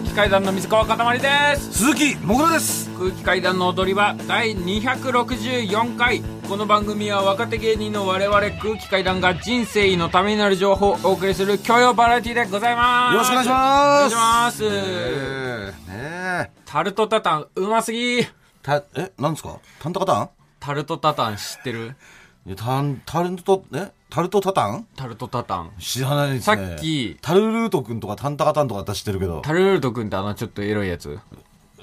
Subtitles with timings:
[0.00, 1.72] 空気階段の水川かたまりです。
[1.74, 2.88] 鈴木もぐらです。
[2.98, 6.22] 空気階段の踊り場第264回。
[6.48, 13.12] この番組は若手芸人の我々空気階段が人生のためになる情報をお送りする教養バラエティでございます。
[13.12, 13.58] よろしくお願いします。
[13.58, 18.26] お願いします、えー、ねタルトタタンうますぎ
[18.62, 19.12] たえ。
[19.18, 19.58] なんですか？
[19.80, 20.30] タンタカタン？
[20.60, 21.94] タルトタタン知ってる？
[22.54, 24.86] タンタルトえタルトタタン？
[24.96, 25.72] タルトタタン。
[25.78, 27.16] 知らないですさねっき。
[27.22, 29.40] タルルート君とかタンタカタンとか私知ってるけど。
[29.42, 31.18] タルルート君ってあのちょっとエロいやつ。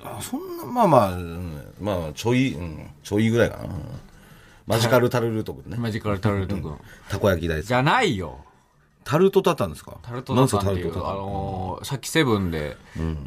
[0.04, 1.74] あそんなまあまあ、うん。
[1.80, 3.72] まあちょい、うん、ちょいぐらいかな、うん。
[4.66, 5.78] マジカルタルルート君ね。
[5.78, 6.78] マジカルタルルート君。
[7.10, 7.68] たこ焼き大好き。
[7.68, 8.40] じゃないよ。
[9.06, 9.98] タルトタタンですか？
[10.02, 12.76] タルトタタンっていうあのーさっきセブンで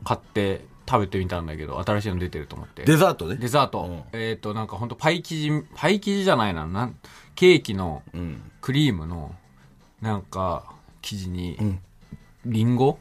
[0.04, 2.84] 買って食べてみたんだけど新しいの出てると思って。
[2.84, 3.36] デザートね。
[3.36, 6.66] デザート、えっ、となんかほんとパイ生地パイ生地じゃないな。
[6.66, 6.96] なん
[7.40, 8.42] ケーキのうん。
[8.60, 9.34] クリームの
[10.02, 10.66] なんか
[11.00, 11.56] 生地に
[12.44, 12.98] リンゴ？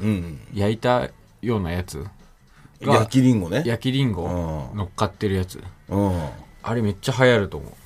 [0.00, 0.38] うん。
[0.54, 1.08] 焼いた
[1.42, 2.06] ようなやつ？
[2.80, 3.64] が焼きりんごね。
[3.66, 4.78] 焼きリンゴうん。
[4.78, 5.60] 乗っかってるやつ。
[5.88, 6.28] うん。
[6.62, 7.76] あれめっちゃ流行ると思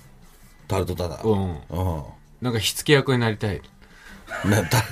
[0.69, 1.41] タルトタタンううん。
[1.71, 2.03] うん。
[2.43, 3.63] なんか火付け役になりたい。
[4.45, 4.85] なた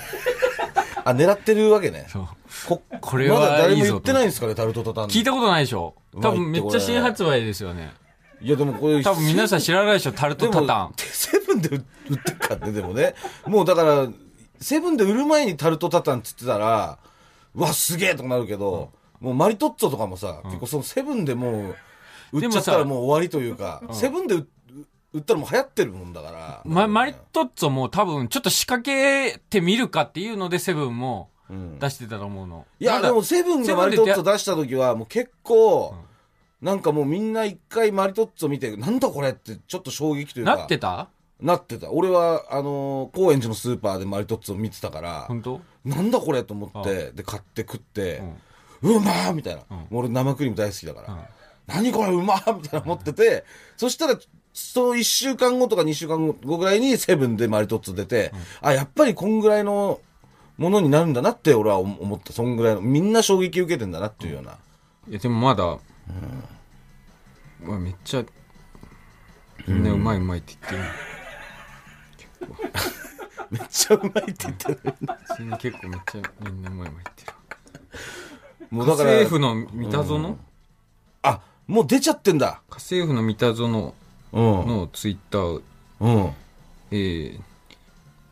[1.05, 2.07] あ狙ってるわけね。
[2.09, 2.29] そう。
[2.67, 5.95] ここれはまだ誰も言ってないんですかねタルトタタン聞いたことないでしょ。
[6.23, 7.93] 多分めっちゃ新発売ですよね
[8.43, 10.93] いやでもこれ多分皆さん知らないでしょタルトタタン。
[10.97, 11.83] セブンで売っ
[12.19, 13.15] てるからねでもね。
[13.47, 14.09] もうだから
[14.61, 16.99] セブンで売る前にタルトタタンっつってたら
[17.55, 21.75] うわすげえとかなるけど、もうマリトッツォとかもさ、結構そのセブンでも
[22.33, 24.47] う売っちゃったらもう終わりというか、セブンで売
[25.15, 31.79] 売ったらもう流行ってるもんだから、ま、マリトッツォも多分ちょっと仕掛けてみるかっていうのでセブンもうん。
[31.79, 32.67] 出してたと思うの。
[32.81, 35.95] いやまだでもセブンがマリトッツォ出した時はもう結構、
[36.63, 40.57] なんかもうみんな一回マリトッツォ見てなんだこれってちょっと衝撃というか。
[40.57, 41.09] なってた？
[41.41, 41.91] なってた。
[41.91, 45.61] 俺はあのー高円寺のスーパーでマリトッツォ見てたから本当？
[45.85, 48.23] なんだこれと思ってで買って食って、
[48.81, 51.29] うまーみたいな、もう俺生クリーム大好きだから、
[51.67, 53.45] 何これうまーみたいな思ってて、
[53.77, 54.17] そしたら
[54.53, 60.01] その1週間後とか2週間後ぐらいにセブンでマリトッツォ出て、あやっぱりこんぐらいの
[60.59, 62.33] ものになるんだなって俺は思った。
[62.33, 64.59] そんぐらいのみんな衝撃受けてんだなっていうような、
[65.09, 65.79] いやでもまだ、
[67.65, 68.25] うわめっちゃ
[69.67, 72.53] みんなうまいうまいって言ってる。
[73.51, 74.81] めっちゃうまいって言ってる。
[75.39, 77.95] みんな結構めっちゃみんなうまいうまいって言って
[78.63, 78.67] る。
[78.71, 80.39] もうだから家政婦の三田園、
[81.23, 82.63] あもう出ちゃってんだ。
[82.71, 83.95] 家政婦の三田園
[84.33, 84.43] うん。
[84.67, 85.63] のツイッター、
[86.01, 86.33] うん。
[86.91, 87.41] えー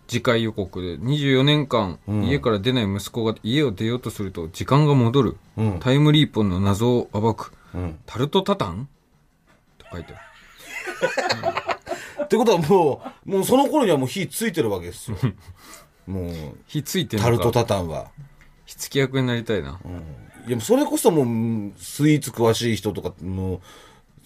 [0.08, 5.78] 次回予告で24年間、家から出ない息子が家を出ようとすると時間が戻る、うん。
[5.78, 7.59] タイムリープの謎を暴く、うん
[8.06, 8.88] タルトタタン？
[9.78, 10.14] と書いて。
[10.14, 11.76] あ
[12.20, 15.16] るってことはもうもうその頃にはもう火ついてるわけですよ。
[16.06, 18.10] もう火ついてるタルトタタンは。
[18.66, 19.80] 火付け役になりたいな、
[20.46, 23.60] いやそれこそもううんスイーツ詳しい人とかの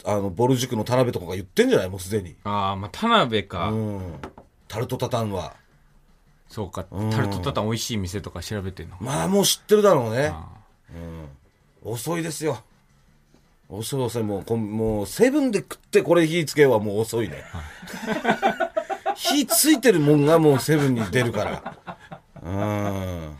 [0.05, 1.89] あのボル塾の田辺とかが言ってんじゃない？
[1.89, 2.37] もうすでに。
[2.45, 4.01] ああまあ田辺か、うん。
[4.69, 5.55] タルトタタンは。
[6.49, 6.85] そうか。
[7.11, 10.27] タルトタタン美味しい店とか調べてんのまあもう知ってるだろうね。
[10.27, 10.47] あ
[11.83, 12.59] 遅いですよ
[13.79, 14.23] 遅い遅い。
[14.23, 17.45] もうこんもうセブンで食ってこれ火つけはもう遅いね。
[19.15, 21.77] 火ついてるもんがもうセブンに出るから。
[22.43, 23.37] うん。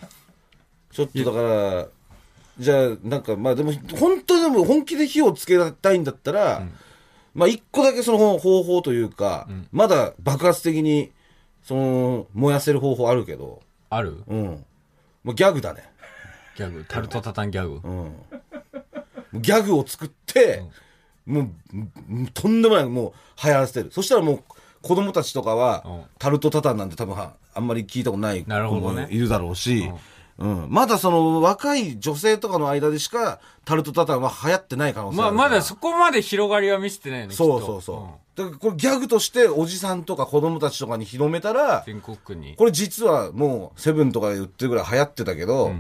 [0.93, 1.87] ちょっとだから
[2.59, 6.67] じゃあなんかまあでも本当にでも本気で火をつけたいんだったら、
[7.35, 11.11] まあ一個だけその方法というか、まだ爆発的に
[11.65, 13.61] その燃やせる方法あるけど。
[13.91, 14.23] ある？
[14.27, 14.65] うん。
[15.25, 15.83] もうギャグだね。
[16.57, 16.85] ギャグ。
[16.89, 18.13] タルトタタンギャグ、うん、
[19.41, 20.63] ギャグを作って、
[21.27, 21.51] もう
[22.11, 23.13] うんとんでもないもう
[23.45, 23.91] 流行らせてる。
[23.91, 24.43] そしたらもう
[24.83, 26.03] 子供たちとかは、うん。
[26.19, 29.91] タルトタタンなんて多分はあんまり聞いたことない子もいるだろうし、
[30.39, 30.67] うん。
[30.69, 42.55] まだその若い女性とかの間でしかタルトタタンは流行ってない可能性まあまだそこまで広がりは見せてないのそうそうそう、だからこれギャグとしておじさんとか子供たちとかに広めたら全国区に。
[42.57, 45.73] これ実はもうセブンとかで売ってるぐらい流行ってたけど、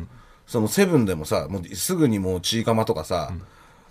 [0.46, 3.32] そのセブンでもさもうすぐにもうチーカマとかさ、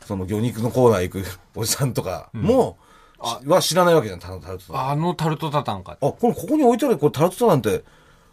[0.05, 2.77] その魚肉のコーナー行く おじさんとかも、
[3.19, 5.97] は知らないわけじゃんタルトタンああのタルトタタンか。
[5.99, 7.83] これここに置いてあるこれタルトタンなんて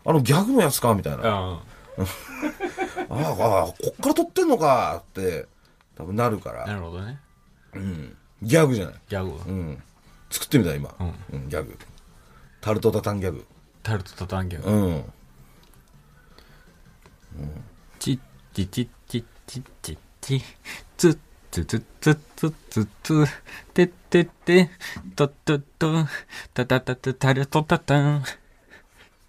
[0.04, 1.62] あのギャグのやつかみたいな、あ
[1.96, 2.06] うん。
[3.10, 5.46] ああこっから撮ってんのかって
[5.96, 7.20] 多分なるから、なるほどね。
[7.74, 9.30] うん、ギャグじゃない、ギャグ。
[9.30, 9.82] うん、
[10.30, 11.48] 作ってみた今、うん。
[11.48, 11.78] ギャグ。
[12.60, 13.46] タルトタタンギャグ。
[13.82, 14.70] タルトタタンギャグ。
[14.70, 15.12] うん。
[17.38, 17.69] チッ
[18.66, 20.42] チチッチッチッチッチ
[20.96, 21.18] ツッ
[21.50, 23.26] ツツツツツツ
[23.72, 24.70] てってって
[25.16, 26.06] とっとっと
[26.52, 28.24] タタタタタルトタタン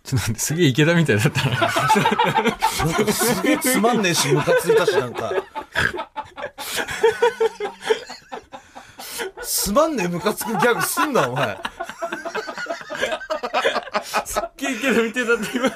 [0.03, 1.59] ちょっと待って、すげえ池田みたいだったな。
[1.59, 5.31] なんかすげえつまんねえし、ムカついたし、なんか。
[9.43, 11.55] つまんねえムカつくギャグすんな、お前。
[14.25, 15.71] すっげえ池田みたいだった、今。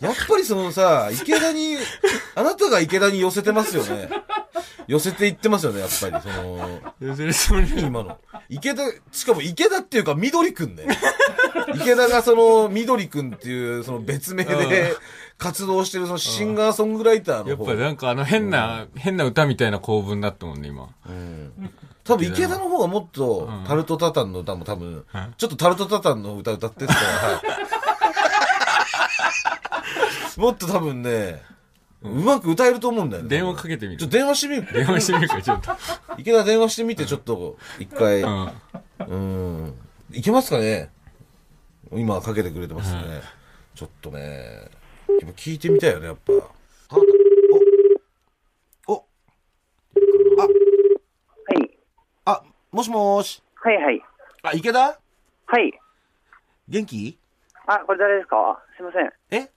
[0.00, 1.76] やっぱりそのさ、池田に、
[2.34, 4.08] あなたが池田に寄せてますよね。
[4.86, 6.22] 寄せていってますよね、やっぱり。
[6.22, 8.18] その、寄せるつもり今の。
[8.50, 10.86] 池田、しかも池田っていうか緑くんね。
[11.74, 14.94] 池田がその緑くんっていうその別名で
[15.38, 17.64] 活動してるそのシンガーソングライターの方。
[17.70, 20.88] やっぱなんかあの変な、変な歌みたいな構文だったもんね、今。
[22.04, 25.06] 多分池田の方がもっとタルトタタンの歌も多分、
[25.38, 27.00] ちょっとタルトタタンの歌歌ってたら、
[30.40, 31.42] もっと多分ね、
[32.02, 33.28] うまく歌えると思うんだよね。
[33.28, 33.98] 電話かけてみる。
[33.98, 35.72] ちょっと電話してみる電話してみるか、ちょっと。
[36.18, 38.22] 池田電話してみて、ちょっと、一回。
[38.22, 38.52] うん。
[39.06, 39.16] う
[39.68, 39.74] ん。
[40.12, 40.90] いけますかね？
[41.92, 43.22] 今かけてくれてますね。
[43.74, 44.68] ちょっとね。
[45.08, 46.32] やっぱ聞いてみたいよね、やっぱ。
[46.32, 46.36] あ
[48.86, 48.94] お、お、
[50.36, 50.46] は
[51.54, 51.70] い。
[52.24, 52.42] あ、
[52.72, 53.42] もしもーし。
[53.56, 54.02] はいはい。
[54.42, 54.80] あ、池田？
[55.46, 55.72] はい。
[56.68, 57.18] 元気？
[57.66, 58.62] あ、これ誰ですか？
[58.76, 59.12] すいません。
[59.30, 59.50] え？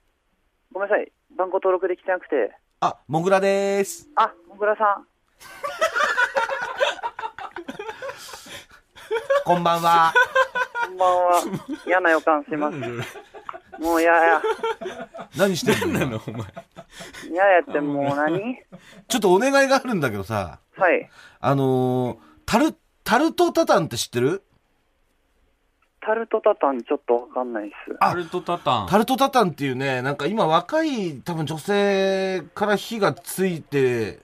[0.77, 1.12] ごめんなさい。
[1.35, 2.56] 番号登録できてなくて。
[2.81, 4.07] あ、もぐらでーす。
[4.15, 5.07] あ、もぐらさん。
[9.44, 10.13] こんばんは。
[10.85, 11.41] こんばんは。
[11.88, 12.77] 嫌な予感します。
[13.81, 14.39] もう嫌や。
[15.35, 16.00] 何してんの？
[16.00, 16.45] なの、お前。
[17.31, 18.59] 嫌やってもう何？
[19.07, 21.09] ちょっとお願いがあるんだけどさ、はい。
[21.39, 24.44] あのー、タル、タルトタタンって知ってる？
[26.07, 27.94] タルトタタンちょっとわかんないっす。
[28.00, 28.88] あタルトタタン。
[28.88, 34.19] タルトタタンっていうね、なんか今若い多分女性から火がついて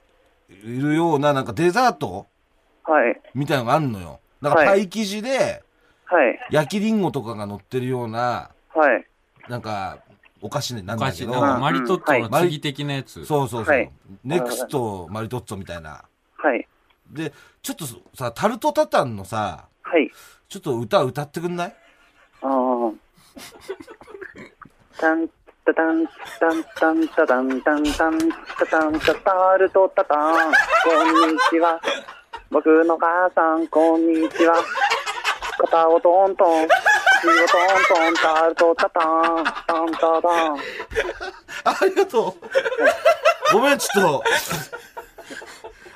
[0.50, 2.26] いるようななんかデザート？
[2.86, 3.22] はい。
[3.36, 4.22] みたいなのがあるのよ。
[4.40, 5.62] なんかはいパイ生地で
[6.06, 6.40] はい。
[6.52, 9.06] 焼きリンゴとかが乗ってるような、はい。
[9.50, 9.98] なんか
[10.42, 13.26] お菓子なんだけど、なんかマリトッツォの次的なやつ。
[13.26, 13.92] そうそうそう、はい
[14.24, 16.06] ネクストマリトッツォみたいな。
[16.38, 16.66] はい。
[17.12, 17.86] で、ちょっと
[18.16, 20.10] さ、タルトタタンのさ、はい。
[20.54, 21.76] ちょっと歌歌ってくんない？
[22.44, 22.94] あー。
[25.00, 25.28] タン
[25.66, 26.06] タタン
[26.40, 28.30] タンタンタタンタンタン
[28.60, 30.54] タタンタタルトタタン
[30.84, 31.82] こんにちは
[32.52, 34.64] 僕の母さんこんにちは
[35.58, 40.58] 肩をトントン口をトントンタルトタタンタンタタン
[41.64, 42.38] あありがと
[43.50, 43.56] う。
[43.56, 44.24] ごめん、ちょっと。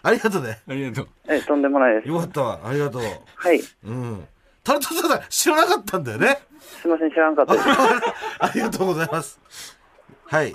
[0.02, 0.62] ありがとうね。
[0.68, 1.10] ありがとう。
[1.28, 2.60] えとんでもないですよかったわ。
[2.64, 3.04] ありがとう。
[3.36, 4.28] はいうん。
[4.68, 6.40] タルトタタン知らなかったんだよね。
[6.82, 7.66] すいません知らんかったです
[8.40, 9.40] ありがとうございます。
[10.26, 10.54] はい。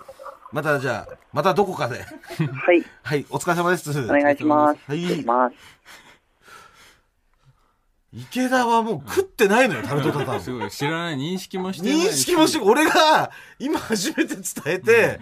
[0.53, 2.01] またじゃあ、またどこかで。
[2.03, 3.91] はいはい、お疲れ様です。
[3.91, 5.55] お願いしますはいします
[8.13, 10.43] 池田はもう食ってないのよ、タルトタタン。
[10.43, 11.97] すごい、知らない、認識もしてない。
[11.97, 15.21] 認識もして、俺が今初めて伝えて、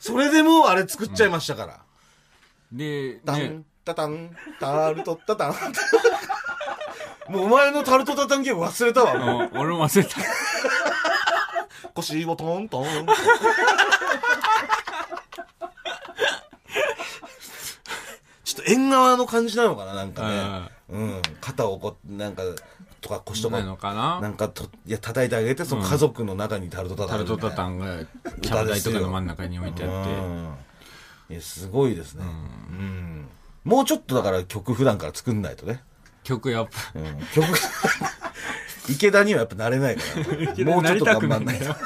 [0.00, 1.80] それでもうあれ作っちゃいましたから。
[2.72, 5.54] で、ねタン、タタン、タルトタタン。
[7.32, 9.42] もうお前のタルトタタンゲーム忘れたわ、もう。
[9.44, 10.16] あ俺も忘れた。
[11.94, 12.84] 腰をトントン。
[18.44, 20.68] ちょっと縁側の感じなのかな、なんかね。
[20.90, 21.22] うん。
[21.40, 22.42] 肩をこう、なんか、
[23.00, 24.20] とか腰とかな、のかな？
[24.20, 27.08] なんかと、いや、叩いてあげて、その家族の中にタルトタタン。
[27.08, 28.04] タルトタタンが、
[28.42, 30.52] キャバ台とかの真ん中に置いてあ
[31.26, 31.40] って。
[31.40, 32.24] すごいですね。
[32.24, 32.26] う
[32.74, 33.28] ん。
[33.64, 35.82] もうちょっとだから曲普段から作んないとね。
[36.24, 37.18] 曲やっぱ、うん。
[37.34, 37.46] 曲、
[38.88, 40.24] 池田にはやっぱなれないから。
[40.64, 41.64] もうちょっと頑張んないと。
[41.64, 41.76] よ。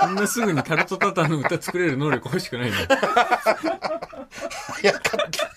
[0.00, 2.86] こんなすぐにタルトタタンの歌作れる能力欲しくないんだよ。
[2.88, 2.98] 早
[4.92, 5.50] かった。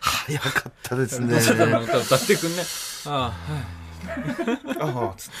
[0.00, 1.40] 早かったですね。
[1.40, 2.62] タルトタタンの歌歌ってくんね。
[3.06, 3.32] ああ、はい。
[4.80, 5.34] ああつって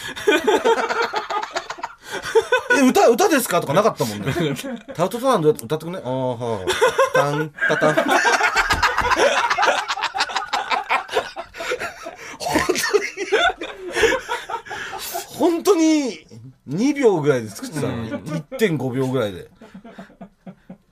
[2.78, 4.32] え、歌、歌ですかとかなかったもんね。
[4.94, 6.66] タルトタタンで歌ってくんねああ、はあ。
[7.14, 7.96] タン、タタン。
[15.40, 16.20] 本当に、本
[16.68, 19.50] 当に2秒ぐらいで作ってたのに、1.5秒ぐらいで。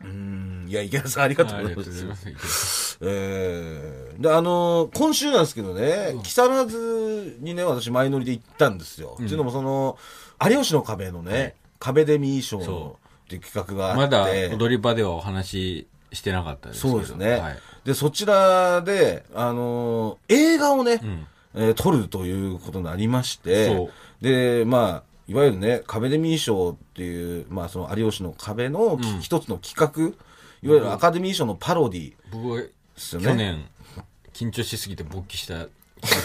[0.02, 2.26] うーん、いや、池田さんありがとうあございます。
[2.26, 2.98] ます。
[3.00, 9.12] えー、で、あのー今週なんですけどね、木更津にね、私前乗りで行ったんですよ。
[9.14, 9.98] っていうのも、その、
[10.44, 16.94] 有吉の壁のね、壁デミー賞そっていう企画があって、まだ踊り場ではお話ししてなかったですけど。
[16.94, 17.32] そうですね。
[17.36, 17.58] はい。
[17.84, 30.16] で、そちらで、あのー映画をね、んえー撮るということになりましてそ、で、まあ、いわゆるね、壁デミー賞っていう、まあ、その有吉の壁のき一つの企画、
[30.62, 33.26] いわゆるアカデミー賞のパロディ僕はですよね。
[33.28, 33.68] 去年、
[34.32, 35.66] 緊張しすぎて勃起した
[36.00, 36.24] 企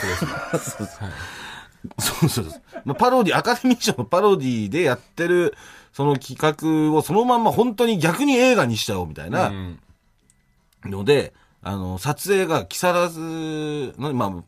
[0.52, 1.10] 画ですね。
[2.00, 2.62] そうそうそう。
[2.86, 5.54] まあ、パロディ、アカデミー賞のパロディでやってる、
[5.92, 9.80] その企画をそのまんま本当に逆に映画にしちゃおうみたいなうん。
[10.86, 14.44] ので、あの、撮影が木更津の、まあ、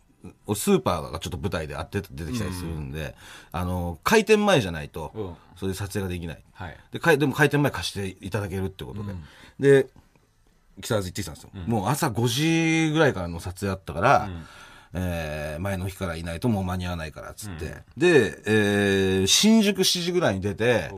[0.56, 3.16] スーパーがちょっと舞台であって出てきたりするんで、
[3.52, 6.44] あの、開店前じゃないと、うんそういう撮影ができない。
[6.54, 6.78] はい。
[6.92, 9.14] で、でも開店前貸していただけるってことで。
[9.82, 9.88] で、
[10.82, 11.50] 木更津行ってきたんですよ。
[11.66, 12.28] もう朝5
[12.88, 14.30] 時ぐらいからの撮影だったから、
[14.94, 17.76] えー前の日からいないともう間に合わないからっつって。
[17.96, 20.92] で、えー新宿7時ぐらいに出て、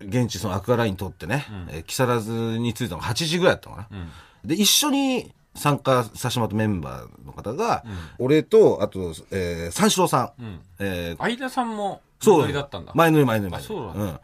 [0.00, 3.98] 現地そのアクアライン通ってね、えー木更津に着いたのが8時ぐらいだったのかな。
[4.44, 7.84] で、一緒に参加させてもらったメンバーの方が、
[8.18, 10.60] 俺と、あと、えー三四郎さん。
[10.78, 12.40] えー相田さんも、そう。
[12.42, 12.92] 乗りだったんだ。
[12.94, 13.50] 前乗り前乗り。
[13.52, 13.98] 前あそう乗り。
[13.98, 14.20] なんん。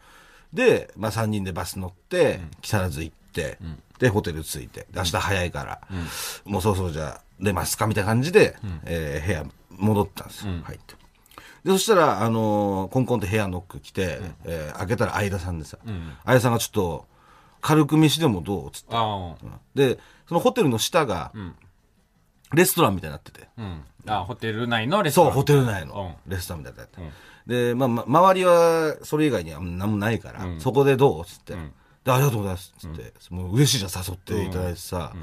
[0.53, 3.57] で、まあ3人でバス乗って、木更津行って、
[3.99, 5.81] で、ホテル着いて、で明日早いから、
[6.45, 9.45] もうそろそろじゃあ出ますかみたいな感じで、えー部屋
[9.77, 10.95] 戻ったんですよ、入って。
[11.65, 15.77] で、そしたら、あのーコンコンって部屋ノック来て、えー開けたら相田さんでさ、
[16.25, 17.05] 相田さんがちょっと、
[17.65, 18.71] 軽く飯でもどう？
[18.71, 18.89] つって。
[18.91, 19.35] あ
[19.73, 21.31] で、そのホテルの下が、
[22.53, 23.61] レストランみたいになってて、あ。
[23.61, 23.83] うん。
[24.07, 25.33] あホテル内のレストそう、ラン。
[25.33, 27.09] ホテル内のレストランみたいなやつやっ
[27.47, 27.71] て。
[27.71, 31.25] で、まあ、ま、周りはそれ以外には何もないから、そこでどう？
[31.25, 31.55] つって、
[32.03, 32.71] で、ありがとうございます。
[32.77, 35.13] つって、もう嬉しいじゃん、誘っていただいてさ、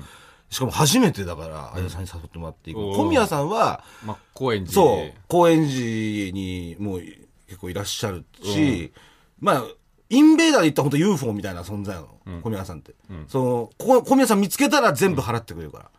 [0.51, 2.93] しかも初めてだから、相田さんに誘ってもらってうん。
[2.97, 4.75] 小宮さんは、まあ、高円寺。
[4.75, 7.03] そうで。、高円寺にもう
[7.47, 8.93] 結構いらっしゃるし、
[9.39, 9.65] まあ、
[10.13, 12.95] インベーダーで言ったら本当 UFO みたいな存在なの、小宮さんって。
[13.29, 15.91] その、こ小宮さん見つけたら全部払ってくれるから。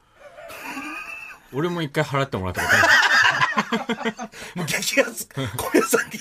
[1.52, 4.34] 俺も一回払ってもらったこと。
[4.56, 5.28] もう激アツ、
[5.58, 6.20] 小宮さんに。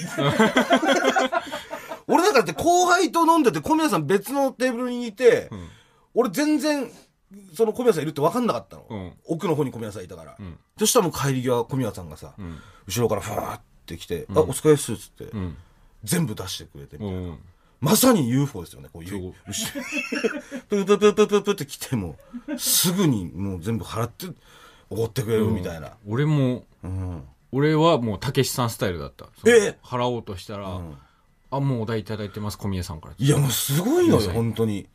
[2.06, 5.50] 俺なんかだって後輩と飲んでて小宮さん別のテーブルにいて、
[6.14, 6.90] 俺全然、
[7.54, 8.86] その小宮さんいるって分かんなかったの。
[8.88, 10.38] うん奥の方に小宮さんいたから。
[10.78, 12.32] そしたらもう帰り際小宮さんがさ、
[12.86, 15.58] 後ろからファーって来て、あ、お疲れっすっつって、ん
[16.04, 17.36] 全部出してくれてみたいな。
[17.82, 17.88] うん。
[17.88, 19.34] まさに UFO ですよね、こういう。
[20.68, 22.16] ププププププって来ても、
[22.56, 24.26] すぐにもう全部払って、
[24.88, 25.92] おごってくれるみたいな。
[26.06, 27.24] 俺も、うん。
[27.50, 29.26] 俺はもう、たけしさんスタイルだった。
[29.46, 29.78] え？
[29.82, 30.80] 払おうとしたら、
[31.50, 33.14] あ、もうお題いただいてます、小宮さんから。
[33.18, 34.88] いや、もうすごいのよ、本当に。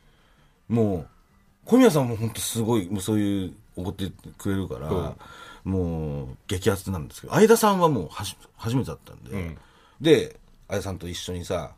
[0.67, 1.07] もう、
[1.65, 5.15] 小宮さんも本当すごい、もうそういう、おごってくれるから、
[5.63, 9.57] もう、激アツなんですけど、相田さんはもうはじ、初めてだったんで、ん
[10.01, 11.73] で、相田さんと一緒にさ、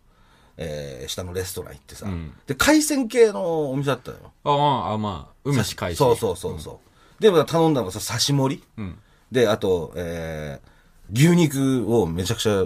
[0.61, 4.31] えー下のレストラン行ってさ、んで、海鮮系のお店だったのよ。
[4.43, 5.97] ああ、あまあ、海し返し。
[5.97, 6.81] そうそうそうそ
[7.19, 7.23] う。
[7.23, 8.99] で、頼んだのがさ、刺し盛り、ん
[9.31, 10.69] で、あと、えー
[11.11, 12.63] 牛肉をめちゃくちゃ、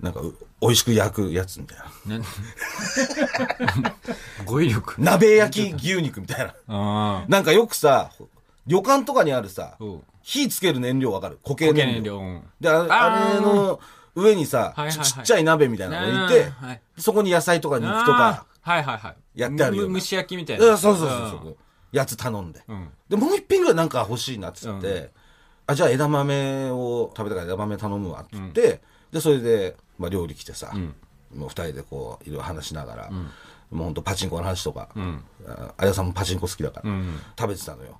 [0.00, 2.18] なんか、う美味しく焼くやつみたいな。
[2.18, 2.24] な
[4.44, 5.00] 語彙力。
[5.00, 6.54] 鍋焼き牛肉みたいな。
[6.68, 8.10] あなんかよくさ、
[8.66, 11.38] 旅館とかにあるさうん、火つける燃料わかる？
[11.42, 12.20] 固形燃料。
[12.60, 13.80] で、あれの
[14.14, 15.06] 上にさ、はいはいはい。
[15.06, 19.40] ちちっちゃい鍋みたいなの置いて、はいそこに野菜とか肉とか、はいはいはい。
[19.40, 20.76] やってあるよ蒸し焼きみたいうんな。
[20.76, 21.56] そうそうそうそう、
[21.92, 22.62] やつ頼んで。
[22.68, 22.88] うん。
[23.08, 25.10] で、もう一品ぐらいなんか欲しいなっつって、
[25.66, 28.80] あ、じゃあ枝豆を食べたから枝豆頼むわっつって、
[29.12, 30.72] で、それで、まあ料理来てさ、
[31.34, 33.24] もう二人でこう、いろいろ話しながら、も
[33.72, 34.88] うほんとパチンコの話とか、
[35.46, 37.20] ああやさんもパチンコ好きだから、ん。
[37.38, 37.98] 食べてたのよ。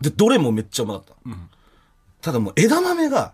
[0.00, 1.14] で、どれもめっちゃうまかった。
[2.20, 3.32] ただもう枝豆が、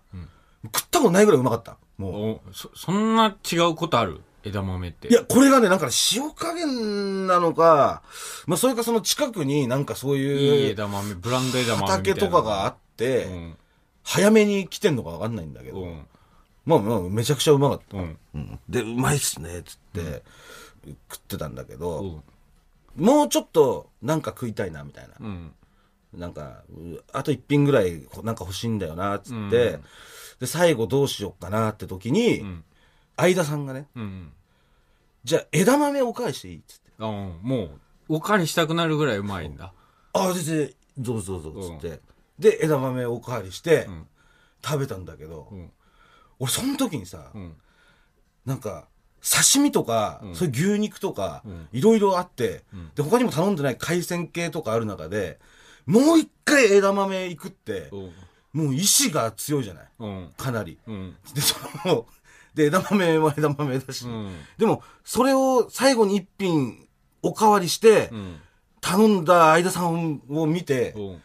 [0.75, 1.76] 食ったことないぐらいうまかった。
[1.99, 2.50] もう。
[2.50, 4.20] おそ、そんな違うことある？
[4.44, 5.08] 枝豆って。
[5.08, 8.02] いや、これがね、なんかね塩加減なのか、
[8.46, 12.11] まあそれかその近くになんかそういいいう枝豆、ブランド枝豆みたいな。
[12.11, 13.56] 畑とかがあって、うん。
[14.04, 16.06] 早めに来てんのかわかんないんだけど、うん。
[16.64, 17.96] まあまあめちゃくちゃうまかった。
[17.96, 18.18] うん。
[18.35, 20.23] うんで、うまいっすね、つって、
[21.11, 22.23] 食ってたんだけど、
[22.96, 23.04] うん。
[23.04, 25.14] もうちょっとなんか食いたいな、みたいな。
[25.18, 25.52] うん。
[26.14, 29.80] なんか、うあと一品ぐらいなんか欲しいんだよな、つって、
[30.40, 32.64] で、最後どうしようかなって時に、ん
[33.16, 34.33] 相田さんがね、うん。
[35.25, 36.93] じゃあ枝豆おかしていいっつって。
[36.99, 37.71] あうんもう、
[38.09, 39.73] おかわりしたくなるぐらいうまいんだ。
[40.12, 42.00] ああ、全然、どうぞどうぞ、つって。
[42.38, 43.88] で、枝豆おかわりして、
[44.64, 45.71] 食べたんだけど、ん
[46.38, 47.57] 俺その時にさ、ん
[48.45, 48.88] なんか、
[49.23, 52.64] 刺身とか、そういう牛肉とか、いろいろあって、
[52.95, 55.40] で、他にも頼んでない海鮮系とかある中で、
[55.87, 58.12] もう一回枝豆行くって、うん。
[58.56, 59.88] もう意志が強いじゃない？
[59.98, 60.32] うん。
[60.36, 60.78] かなり。
[60.86, 61.16] うん。
[61.34, 62.06] で、その、
[62.54, 66.88] で、枝豆は枝豆だし、うんでも、それを最後に一品
[67.22, 68.40] おかわりして、うん。
[68.80, 71.22] 頼んだ相田さんを見て、うん。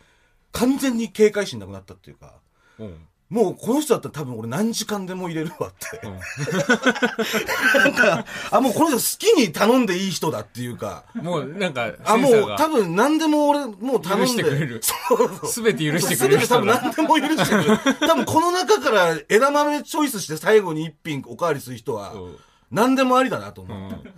[0.52, 2.34] 完全に警戒心なくなったっていうか、
[2.80, 3.08] うん。
[3.32, 6.02] もうこの人だったら多分俺何時間でも入れるわって。
[7.80, 14.26] なんか、あ、もうこの人好きに頼んでいい人だっていうか、もうなんか、あ、もう多分何でも俺もう頼んで。
[14.26, 15.48] 許してくれるそうそう。
[15.48, 16.68] すべて許してくすべて多分。
[16.68, 17.80] 何でも許してくれる。
[18.02, 22.38] 多分この中から枝豆チョイスして最後に一品おかわりする人はうん、
[22.70, 24.12] 何でもありだなと思って。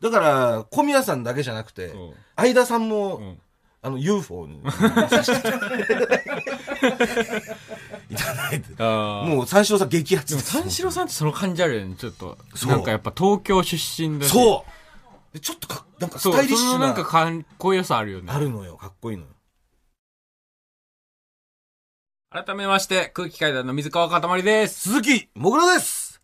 [0.00, 3.38] だから、小宮さんだけじゃなくてうん、相田さんも、ん
[3.86, 4.60] あの、UFO に
[5.08, 5.48] させて
[8.52, 12.38] いただいもう三四郎さん激アツ三四郎さんってその感じあるよね、ちょっと。
[12.54, 14.32] そうなんかやっぱ東京出身だし。
[14.32, 16.30] そうでちょっとか、なんかス。
[16.32, 18.32] タイリッシュな、そのなんかかっこよさあるよね。
[18.32, 18.76] あるのよ。
[18.76, 19.28] かっこいいのよ。
[22.30, 24.90] 改めまして、空気階段の水川かたまりです。
[24.90, 26.20] 鈴木もぐらです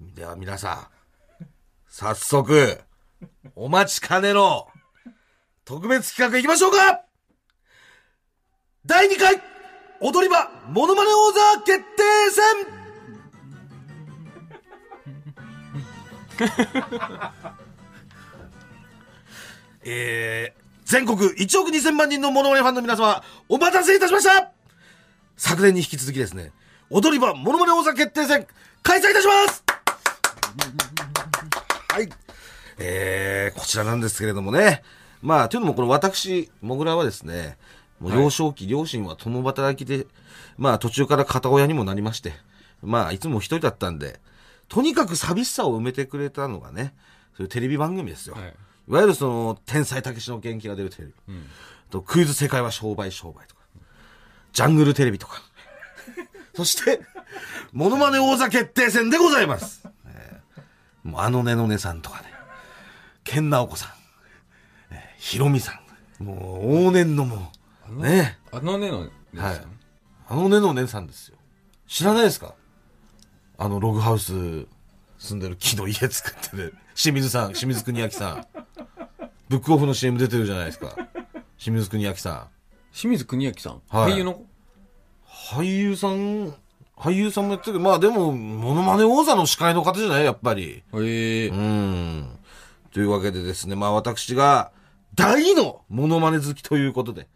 [0.00, 0.90] では皆さ
[1.40, 1.44] ん、
[1.88, 2.80] 早速、
[3.54, 4.68] お待ちかねの
[5.64, 7.02] 特別企画いきましょうか
[8.84, 9.55] 第2回
[10.00, 11.84] 踊り場モノマネ王座決定
[12.30, 12.76] 戦
[19.88, 24.50] えー、全国1億2000万人のモノマネファンの皆様、お待たせいたしました
[25.36, 26.52] 昨年に引き続きですね、
[26.90, 28.46] 踊り場モノマネ王座決定戦、
[28.82, 29.64] 開催いたします
[31.94, 32.08] はい。
[32.78, 34.82] えー、こちらなんですけれどもね。
[35.22, 37.56] まあ、というのもこの私、もぐらはですね、
[38.00, 40.06] もう幼少期、両親は共働きで、
[40.58, 42.32] まあ途中から片親にもなりまして、
[42.82, 44.20] まあいつも一人だったんで、
[44.68, 46.94] とにかく寂しさを埋めてくれたのがね、
[47.36, 48.34] そういうテレビ番組ですよ。
[48.34, 51.14] はいい、わゆるその、天才たけしの元気が出るテレビ。
[51.90, 53.62] とクイズ世界は商売商売とか、
[54.52, 55.42] ジャングルテレビとか。
[56.54, 57.00] そして、
[57.72, 59.82] モノマネ王座決定戦でございます。
[60.06, 60.62] えー
[61.06, 62.32] もうあのねのねさんとかね、
[63.22, 63.90] ケンナオコさん、
[64.90, 65.80] えーヒロミさ
[66.18, 67.38] ん、もう往年のもう、
[67.90, 69.60] ね、あのねのですね、はい。
[70.28, 71.36] あのねのねさんですよ。
[71.86, 72.54] 知らないですか？
[73.58, 74.32] あのログハウス
[75.18, 78.46] 住んでる木の家作ってる清水さん、清水国明さん。
[79.48, 80.96] ブックオフの CM 出てるじゃないですか。
[81.58, 82.48] 清水国明さん。
[82.92, 84.42] 清水国明さん、はい俳優の
[85.26, 86.54] 俳優さん、
[86.96, 90.24] 俳優さんもやってるけど、まあでも、モノマネ王座の司会の方じゃない？
[90.24, 90.82] やっぱり。
[90.94, 92.38] ええうん。
[92.90, 94.72] というわけでですね、まあ私が
[95.14, 97.28] 大のモノマネ好きということで、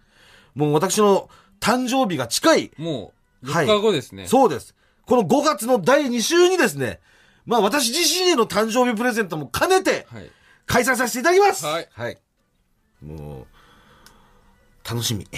[0.54, 1.28] もう私の
[1.60, 4.26] 誕生日が近い、もう、はい4日後ですね。
[4.26, 4.74] そうです。
[5.06, 7.00] この5月の第2週にですね、
[7.46, 10.30] まあ私自身への誕生日プレゼントも兼ねて、はい。
[10.66, 12.18] 開催させていただきますはいはい。
[13.04, 13.46] もう、
[14.88, 15.26] 楽しみ。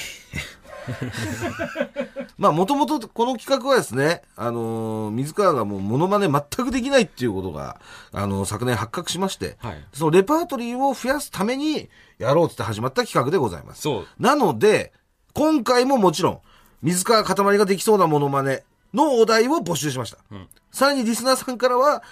[2.36, 7.80] まあもともとこの企画はですね、あのー水川がもうモノマネ全くできないっていうことが、
[8.12, 13.82] あのー昨年発覚しまして、はいそのレパートリーを増やすためにやろうって始まった企画でございます。
[13.82, 14.06] そう。
[14.18, 14.92] なので、
[15.34, 16.40] 今回ももちろん、
[16.82, 20.18] 水川かたまりができそうなモノマネのお題を募集しました。
[20.70, 22.02] さらにリスナーさんからは、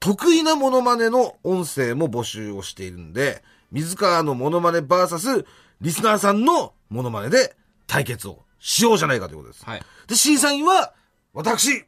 [0.00, 5.44] 得意なモノマネの音声も募集をしているんで、水川のモノマネ VS
[5.80, 9.64] リスナーさんのモノマネで対決をしようじゃないかということです。
[9.64, 9.82] はい。
[10.06, 10.94] で、審査員は、
[11.34, 11.84] 私、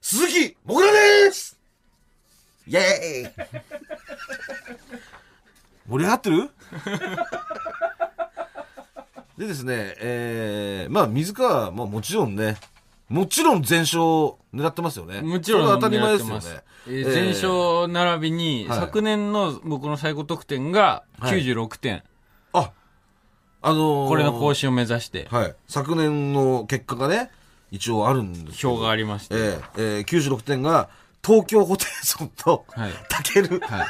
[0.00, 1.58] 鈴木もぐらです
[2.66, 3.30] イェーイ
[5.88, 6.50] 盛り上がってる？
[9.40, 12.58] でですね、えー、まあ、水川は、まあもちろんね、
[13.08, 13.98] もちろん全勝
[14.52, 15.22] 狙ってますよね。
[15.22, 16.44] もちろん当たり前ですよね。
[16.86, 22.02] えー全勝並びに、はい昨年の僕の最高得点がはい96点。
[22.52, 22.70] あ、
[23.62, 25.54] あのーこれの更新を目指して、はい。
[25.66, 27.30] 昨年の結果がね、
[27.70, 29.36] 一応あるんです表がありまして。
[29.36, 30.90] えーえー、96点が、
[31.24, 33.86] 東京ホテイソンと、はいたける、はい。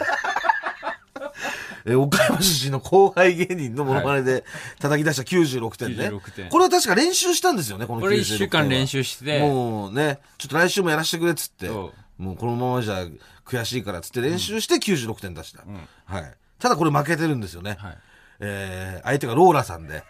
[1.85, 4.45] えー岡山出身の後輩芸人のモノマネで
[4.79, 6.09] 叩き出した96点ね。
[6.09, 13.07] 96点これは確か練習したんですよね、この96これ点1週間練習して、もうね、ちょっと来週もやらせてくれっつって、そもうこのままじゃ
[13.45, 15.65] 悔しいからっつって練習して96点出した。
[16.05, 16.35] はい。
[16.59, 17.77] ただこれ負けてるんですよね。
[17.79, 17.99] はい
[18.43, 20.03] えー相手がローラさんで、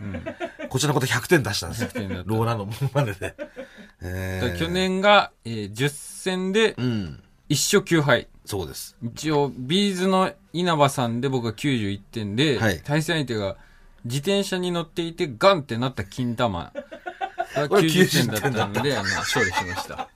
[0.68, 1.90] こちらのこと100点出したんですよ。
[2.26, 3.34] ローラのモノマネで。
[4.02, 7.22] えー去年が、えー10戦でうん。
[7.50, 8.28] 1勝9敗。
[8.44, 8.96] そうです。
[9.02, 13.56] 一応、ビーズの稲葉さんで僕が91点で、はい対戦相手が
[14.04, 16.72] 自転車に乗っていてガンってなった金玉
[17.54, 20.08] がこれ90点だった90ので、あの勝利しました。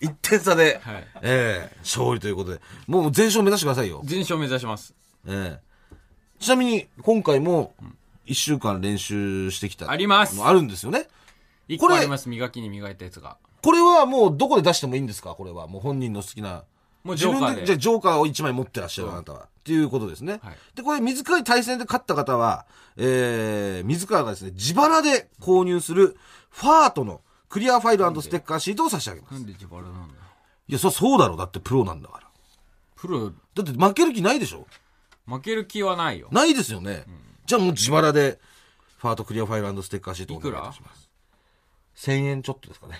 [0.00, 4.02] 1点差で、はいええ勝利ということで、もう全勝目指してくださいよ。
[4.04, 4.94] 全勝目指します。
[5.26, 5.74] ええ
[6.40, 7.72] ちなみに、今回も、
[8.26, 9.90] 1週間練習してきた。
[9.90, 11.08] ありますあるんですよね。
[11.68, 13.38] 1これ個あります、磨きに磨いたやつが。
[13.64, 15.34] これはもうどこで出してもいいんですか？
[15.34, 15.66] これは。
[15.66, 16.64] もう本人の好きな。
[17.02, 19.38] もうジョーカーで自分じゃあジョーカーを1枚持ってらっしゃる、あなたは。
[19.44, 20.40] っていうことですね。
[20.42, 26.16] はいで、これ、水川に対戦で勝った方は、えー、水川がですね、自腹で購入する、
[26.50, 29.34] ファートのクリアファイルステッカーシートを差し上げます。
[29.34, 30.14] なんで自腹なんだ
[30.68, 31.38] いや、そそうだろう。
[31.38, 32.28] だってプロなんだから。
[32.96, 34.66] プロ、だって負ける気ないでしょ？
[35.26, 36.28] 負ける気はないよ。
[36.30, 37.04] ないですよね。
[37.46, 38.40] じゃあもう自腹で、
[38.98, 41.10] ファートクリアファイルステッカーシートをお願いします。
[41.96, 42.94] 1000円ちょっとですかね。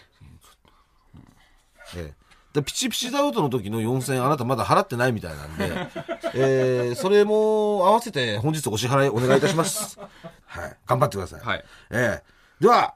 [1.96, 2.24] ええ。
[2.54, 5.88] でピチピチダウトの時の4000円あなたまだ払ってないみたいなんで、
[6.34, 9.98] えー、それも合わせて本日お支払いお願いいたします。
[10.46, 10.76] はい。
[10.86, 11.40] 頑張ってください。
[11.40, 11.64] はい。
[11.90, 12.94] ええでは、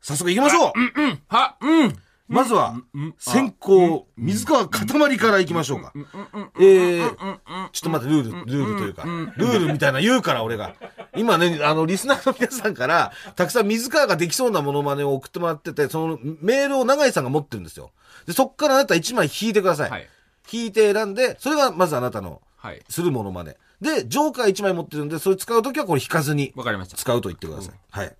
[0.00, 2.74] 早速行きましょうは、うんまずは、
[3.18, 5.92] 先行、水川かたまりから行きましょうか。
[6.58, 7.10] えー、
[7.72, 9.04] ちょっと待って、ルール、ルールというか、
[9.36, 10.74] ルールみたいな言うから、俺が。
[11.16, 17.90] 今ね、あの、リスナーの皆さんから、たくさん水川ができそうなモノマネを送ってもらってて、そのメールを永井さんが持ってるんですよ。
[18.26, 19.90] で、そっからあなた1枚引いてください。
[19.90, 20.08] はい
[20.52, 22.82] 引いて選んで、それがまずあなたの、はい。
[22.88, 23.56] するモノマネ。
[23.80, 26.52] で、ジョーカー1枚持ってるんで、それ使うときはこれ引かずに。
[26.56, 26.96] わかりました。
[26.96, 27.74] 使うと言ってください。
[27.90, 28.14] はい。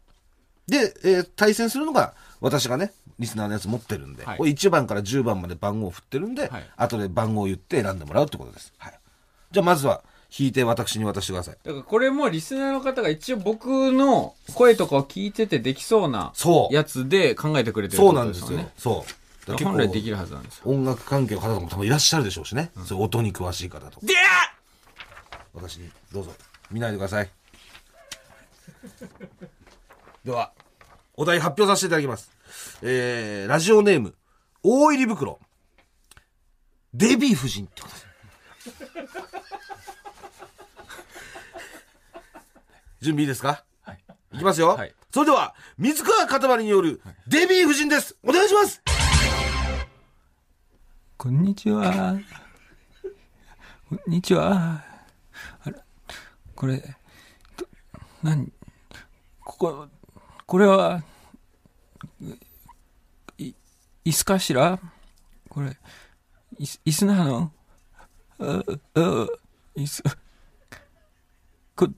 [0.66, 2.14] で、えー対戦するのが、
[2.44, 8.72] 私がね、リスナーのやつ持ってるんで、はいこれ1番から10番まで番号を振ってるんで、はい後で番号を言って選んでもらうってことです。
[8.78, 8.98] はい。
[9.50, 10.02] じゃあまずは、
[10.36, 11.56] 引いて私に渡してください。
[11.62, 16.32] だからこれもリスナーの方が一応僕の声とかを聞いててできそうな。
[16.70, 18.58] やつで考えてくれてるそうなんですよ。
[18.58, 18.68] ね。
[18.76, 19.04] そ
[19.46, 19.50] う。
[19.50, 20.16] だから本来できる。
[20.16, 20.62] るはずなんですよ。
[20.66, 22.70] 音楽関係の方とかも多分いらっしゃるでしょうしね。
[22.84, 24.06] そういう音に詳しい方とか。
[24.06, 24.14] で
[25.54, 26.32] 私にどうぞ
[26.70, 27.30] 見ないでください
[30.24, 30.52] では
[31.16, 32.33] お題発表させていただきます
[32.86, 34.14] えー、ラジオネーム
[34.62, 35.40] 大入り袋。
[36.92, 38.06] デヴィ夫人ってことです。
[43.00, 43.64] 準備いいですか？
[43.84, 44.04] はい。
[44.34, 44.94] いきますよ、はい。
[45.10, 48.18] それでは水川かたまりによるデヴィ夫人です。
[48.22, 48.82] お願いします。
[51.16, 52.18] こんにちは。
[53.88, 54.84] こんにちは。
[55.64, 55.74] あれ、
[56.54, 56.76] これ、
[57.56, 57.66] ど
[58.22, 58.52] 何？
[59.42, 59.88] ここ、
[60.44, 61.04] これは、い、
[64.04, 64.78] 椅子かしら？
[65.48, 65.76] これ、
[66.58, 67.52] 椅子、椅子なの？
[68.38, 68.62] あ、
[68.94, 69.26] あ、
[69.76, 70.02] 椅子。
[71.76, 71.88] こ、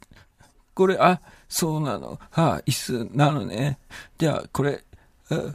[0.74, 2.18] これ、あ、そうなの。
[2.30, 3.78] はあ、椅子なのね。
[4.18, 4.84] じゃあ、これ、
[5.30, 5.54] あ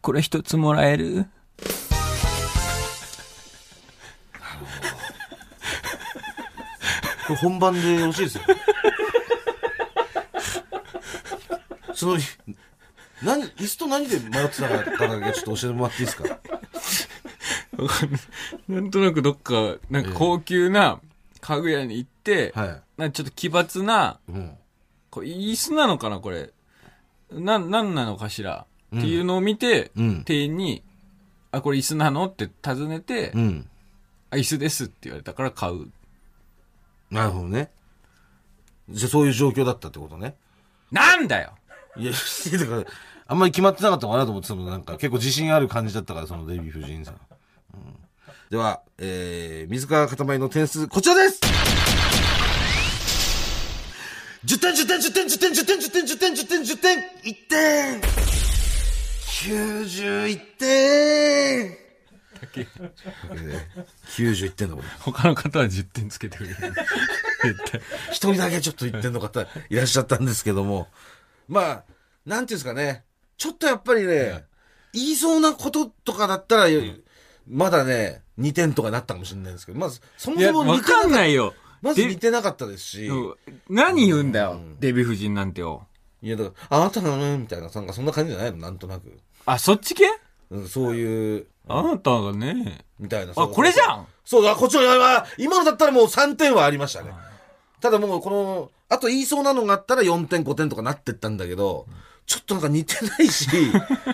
[0.00, 1.26] これ一つもらえる？
[7.26, 8.44] これ本番でよろしいですよ。
[11.94, 12.18] その、
[13.26, 16.38] 何、椅子と何で迷ってたかだけちょっと教えてもらっていいですか？
[18.68, 21.00] なんとなくどっか、なんか高級な
[21.40, 22.68] 家具屋に行って、はい。
[22.96, 24.56] なんかちょっと奇抜な、うん。
[25.10, 26.52] これ椅子なのかなこれ。
[27.32, 30.82] な、なんなのかしら、っていうのを見て、うん店員に、
[31.52, 32.26] あ、これ椅子なの？
[32.26, 33.68] って尋ねて、うん。
[34.30, 35.88] あ、椅子ですって言われたから買う。
[37.10, 37.70] なるほどね。
[38.88, 40.36] じゃあそういう状況だったってことね。
[40.92, 41.52] なんだよ
[41.96, 42.84] いや、だから、
[43.28, 47.14] あんまり決まってなかったのかなと思って、そのなんか結構自信ある感じだったから、そのデヴィ夫人さん。
[47.14, 47.20] うん、
[48.50, 51.40] では、えー、水川かたまりの点数、こちらです
[54.44, 58.00] 10点、10点、10点、10点、10点、10点、10点、10点、10点、1点
[60.30, 61.86] !91 点
[64.06, 64.88] 91点だ、これ。
[65.00, 66.56] 他の方は10点つけてくれる。
[66.56, 67.80] 絶対。
[68.10, 70.86] 一人だけちょっと1点の方いらっしゃったんですけども。
[71.48, 71.84] まあ、
[72.24, 73.04] なんていうんですかね。
[73.36, 74.44] ちょっとやっぱりね、
[74.92, 76.64] 言いそうなこととかだったら、
[77.48, 81.08] まだね、2点とかなったかもしれないんですけど、まず、そもそもわかん似てなかった。
[81.08, 81.54] ないよ。
[81.82, 83.34] まずで似てなかったですし、うん
[83.68, 85.86] 何言うんだよ、デヴィ夫人なんてよ。
[86.22, 89.20] いや、だから、あなたがね、みたいな、なんかそんな感じじゃないのなんとなく。
[89.44, 90.04] あ、そっち系？
[90.50, 92.84] うんそういう、あなたがね。
[92.98, 93.32] みたいな。
[93.36, 97.12] あ、これじゃんそうだ、こっちの、今今のだったらもう3点はありましたね。
[97.80, 101.86] ただもう、この、あと言いそうなのがあったら4点、5点とかなってったんだけど、
[102.26, 103.48] ちょっとなんか似てないし、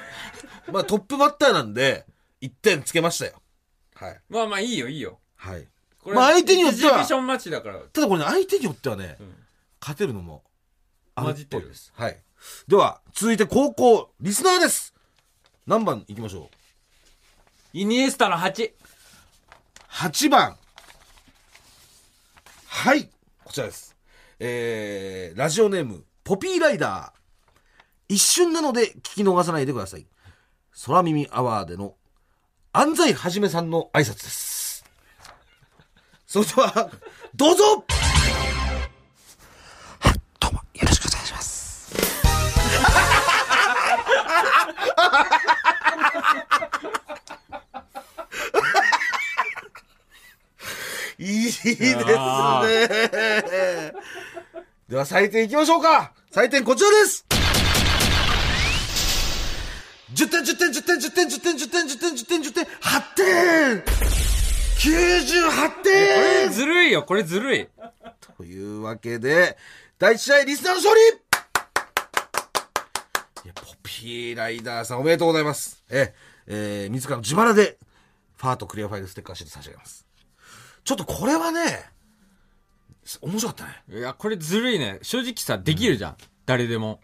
[0.70, 2.06] まあトップバッターなんで、
[2.40, 3.42] 1点つけましたよ。
[3.94, 4.20] はい。
[4.28, 5.18] まあまあいいよ、いいよ。
[5.36, 5.66] はい。
[6.02, 6.98] これまあ相手によっては。
[7.92, 9.46] ただこれね、相手によってはね、ん
[9.80, 10.44] 勝てるのも、
[11.14, 11.92] あ混じってるです。
[11.96, 12.22] はい。
[12.68, 14.92] では、続いて高校、リスナーです。
[15.66, 16.50] 何番行きましょ
[17.72, 17.78] う？
[17.78, 18.72] イニエスタの8。
[19.88, 20.58] 8番。
[22.66, 23.08] はい。
[23.44, 23.96] こちらです。
[24.40, 27.21] えー、ラジオネーム、ポピーライダー。
[28.12, 30.06] 一瞬なので聞き逃さないでください。
[30.84, 31.94] 空耳アワーでの
[32.70, 34.84] 安西はじめさんの挨拶です。
[36.26, 36.90] それでは、
[37.34, 37.86] どうぞ
[40.38, 41.90] どうも、よろしくお願いします。
[51.18, 51.74] いいですね。
[54.86, 56.12] では採点いきましょうか。
[56.30, 57.24] 採点こちらです。
[60.14, 63.82] 10点、10点、10点、10点、10点、10点、10点、10点、10点、8点
[64.78, 67.68] !98 点これずるいよ、これずるい。
[68.36, 69.56] というわけで、
[69.98, 71.00] 第1試合、リスナーの勝利
[73.44, 75.82] いや、ポピーライダーさんおめでとうございます。
[75.88, 76.12] え、
[76.46, 77.78] えー、自らの自腹で、
[78.36, 80.06] ファートクリアファイルステッカーシート差し上げます。
[80.84, 81.90] ちょっとこれはね、
[83.22, 83.98] 面白かったね。
[83.98, 84.98] いや、これずるいね。
[85.00, 86.16] 正直さ、できるじゃん。
[86.44, 87.00] 誰でも。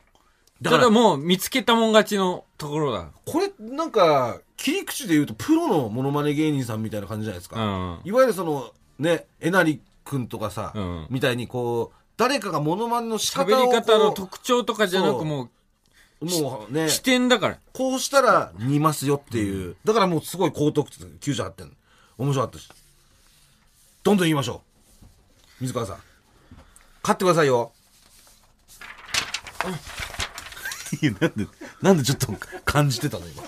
[0.61, 3.07] だからただもう見つけたもん勝ちのところだ。
[3.25, 7.63] これ、なんか、切り口で言うと、プロのモノマネ芸人さんみたいな感じじゃないですか。
[7.63, 8.01] うん。
[8.05, 15.51] いわゆるその、ね、えなりくんとかさ、うんみたいにこう、誰かがモノマネの仕方喋りをこう方の特徴とかじゃなくも
[16.21, 17.59] もうねう、、視点だから。
[17.73, 19.77] こうしたら似ますよっていう。
[19.85, 21.73] だからもうすごい高得点、98点。
[22.19, 22.69] 面白かったし。
[24.03, 24.63] どんどん言いましょ
[25.61, 25.63] う。
[25.63, 25.97] 水川さん。
[27.03, 27.73] 勝ってくださいよ。
[29.65, 29.79] いや、
[31.21, 31.47] なんで、
[31.83, 32.33] なんでちょっと
[32.65, 33.43] 感じてたの今。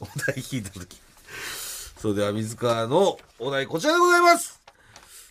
[0.00, 0.98] お題聞いたとき。
[1.98, 4.60] それでは水川のお題こちらでございます。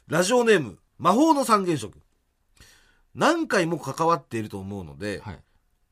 [0.08, 1.98] ラジオネーム、魔法の三原色。
[3.14, 5.40] 何回も関わっていると思うので、はい。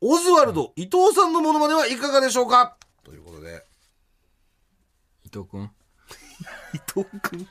[0.02, 2.76] オズワルド、伊藤さんのモノマネはいかがでしょうか？
[3.04, 3.64] ということで。
[5.26, 5.64] 伊藤くん？
[6.76, 7.48] 伊藤くん？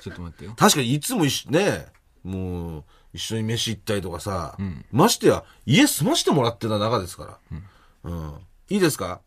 [0.00, 0.54] ちょっと待ってよ。
[0.56, 1.86] 確かにいつも一緒、ね、
[2.24, 4.84] もう、一緒に飯行ったりとかさ、ん。
[4.90, 7.60] ましてや、家住ましてもらってた中ですから。
[8.04, 8.34] うん。
[8.68, 9.20] いいですか、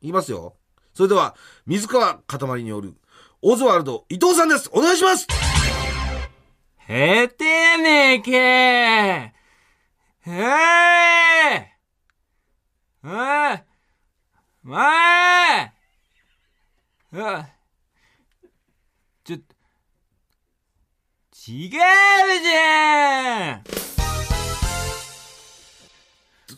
[0.00, 0.54] 言いますよ。
[0.94, 1.34] それでは、
[1.66, 2.94] 水川かたまりによる、
[3.42, 4.70] オズワルド、伊藤さんです。
[4.72, 5.26] お願いします。
[6.88, 8.32] へてねえけ。
[8.32, 9.32] へ
[10.26, 11.70] え。
[13.02, 13.10] おい
[14.62, 14.90] ま
[15.56, 15.72] え。
[17.12, 17.48] あ
[19.24, 19.54] ちょっと、
[21.48, 23.62] 違うじゃん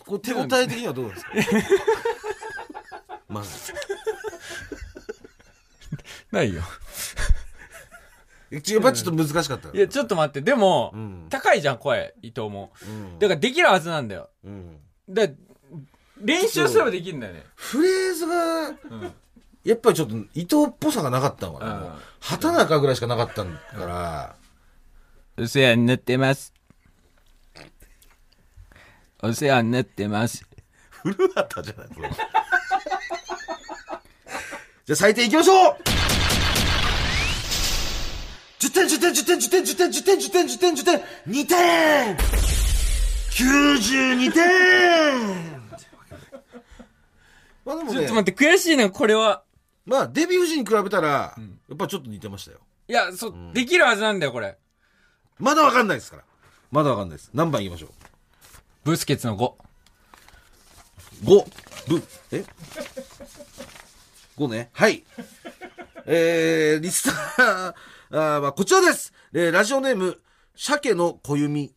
[0.05, 1.31] こう手応え的にはどうですか？
[3.29, 3.73] まず。
[6.33, 6.63] ないよ。
[8.51, 9.69] やっぱちょっと難しかった。
[9.71, 12.73] いや、ちょっと待って、でも、うん高いじゃん、声、伊藤も。
[12.83, 14.31] うんだからできるはずなんだよ。
[14.45, 15.29] うんだ
[16.21, 17.47] 練習すればできるんだよね。
[17.55, 18.79] フレーズが、ん
[19.65, 21.99] やっぱりちょっと伊藤っぽさがなかったのかな。
[22.21, 24.37] 畑中ぐらいしかなかったんだから、
[25.39, 26.53] お世話になってます。
[29.23, 30.45] お世話になってます。
[30.91, 32.11] 古畑じゃないこれ
[34.85, 35.77] じゃあ採点いきましょう
[38.61, 42.17] !10 点、10点、10点、10点、10点、10点、10点、10点、10点、2点
[43.31, 44.43] !92 点
[47.65, 49.45] まあでもねちょっと、待って、悔しいな、これは。
[49.87, 51.09] まあデヴィ夫人に比べたら、
[51.69, 52.59] やっぱちょっと似てましたよ。
[52.89, 54.59] いや、そう、できるはずなんだよ、これ。
[55.39, 56.25] まだわかんないですから。
[56.71, 57.31] まだわかんないです。
[57.35, 57.91] 何番言いましょう？
[58.85, 59.53] ブスケツの5。
[61.25, 61.47] 5、
[61.89, 62.45] ブ、え
[64.37, 64.71] ?5 ね。
[64.73, 65.05] はい。
[66.07, 67.75] えー、リスナー
[68.11, 69.13] あーはこちらです。
[69.33, 70.21] えー、ラジオネーム、
[70.57, 71.75] 鮭の小弓。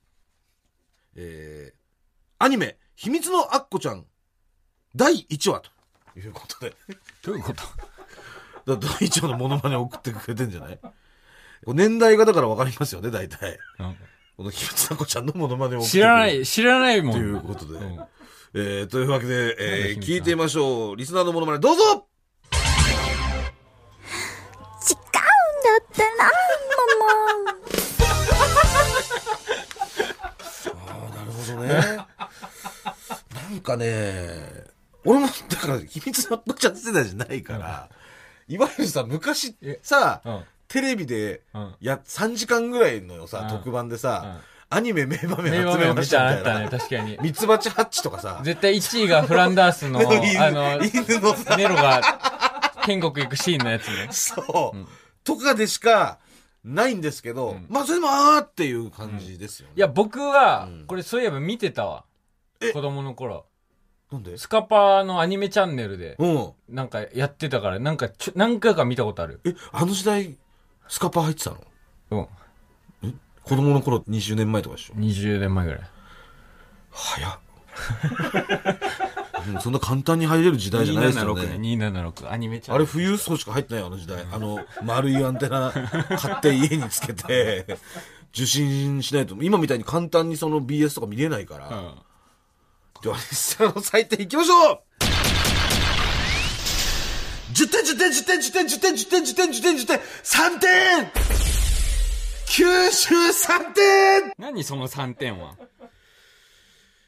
[1.15, 4.05] えー、アニメ、秘密のアッコちゃん、
[4.95, 6.75] 第1話ということで。
[7.23, 7.53] どういうこ
[8.65, 8.75] と？
[8.75, 10.79] だ第1話のモノマネを送ってくれてんじゃない？
[11.67, 13.59] 年代がだからわかりますよね、大体。
[14.37, 17.13] この秘密のアッコちゃんのモノマネを知らない、知らないもん。
[17.13, 17.79] ということで。
[17.79, 17.99] うん
[18.57, 20.95] えー、というわけで、えー、聞いてみましょう。
[20.95, 22.07] リスナーのモノマネ、どうぞ違うんだ
[25.81, 26.25] ってな、
[30.73, 31.97] ああ、なるほどね。
[33.33, 34.63] なんかね、
[35.03, 37.89] 俺も、だから、秘密のアッコちゃん世代じゃないから、
[38.47, 46.69] いわゆるさ、昔えさ、うんテレビでうん、や、3時間ぐらいのさ、うん特番でうんさ、アニメ名場面集めましたみたいな。
[46.69, 47.17] 確かに。
[47.21, 52.01] ミツバチハッチとかさ、絶対1位がフランダースの、 犬あの、犬のさ、ネロが
[52.85, 54.07] 天国行くシーンのやつね。
[54.11, 54.87] そう、うん
[55.23, 56.19] とかでしか
[56.63, 59.73] ないんですけど、んまあそれでもあーっていう感じですよね。
[59.75, 62.05] いや、僕はうん、これそういえば見てたわ。
[62.61, 62.71] え？
[62.71, 63.45] 子供の頃。
[64.11, 64.37] なんで？
[64.37, 66.51] スカパーのアニメチャンネルで、うん。
[66.69, 69.41] なんかやってたから、なんかちょ、何回か見たことある。
[69.45, 70.37] え、あの時代、
[70.87, 71.57] スカパー入ってたの？
[73.01, 73.19] うん。
[73.43, 75.81] 子供の頃20年前とかでしょ？20年前ぐらい。
[76.91, 77.39] 早っ。
[79.51, 81.75] も うそんな簡単に入れる時代じゃないですよ276ね。
[81.75, 81.87] ね。
[81.87, 82.31] 276。
[82.31, 82.91] アニメチャンあれネル。
[82.91, 84.25] 富裕層しか入ってないよ、あの時代。
[84.31, 87.65] あの、丸いアンテナ買って家につけて、
[88.33, 91.67] 受信しないと、今みたいに簡単にその BS とか見れないから。
[91.67, 91.95] うん。
[93.01, 94.79] では、リスナーの採点いきましょう
[97.55, 101.11] !10 点、10点、10点、10点、10点、10点、10点、10点、10点、3点
[102.47, 105.55] !93 点何その3点は。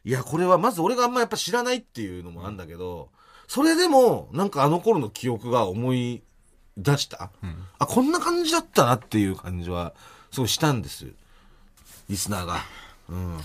[0.04, 3.10] いや、これはまず俺があんまやっぱ知らないっていうのもあるんだけど、
[3.48, 6.24] それでも、なんかあの頃の記憶が思い
[6.78, 7.32] 出した。
[7.44, 9.94] うんあ、こんな感じだったなっていう感じは、
[10.32, 11.08] すごいしたんです。
[12.10, 12.60] リスナーが。
[13.10, 13.38] うん。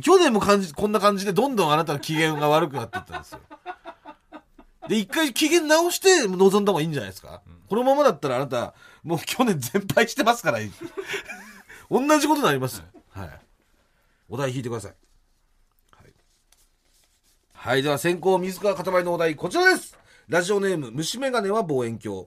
[0.00, 3.40] 去年も感じ、こんな感じでどんどんあなたの機嫌が悪くなっていったんですよ。
[4.88, 10.58] で、一回機嫌直して臨んだ方がいいんじゃないですか、このままだったらあなた、もう去年全敗してますから、
[11.90, 12.82] 同じことになります。
[13.10, 13.40] はい。
[14.28, 14.94] お題引いてください。
[15.96, 16.12] はい。
[17.52, 19.98] はい、では先行水川かたまりのお題、こちらです。
[20.28, 22.26] ラジオネーム、虫眼鏡は望遠鏡。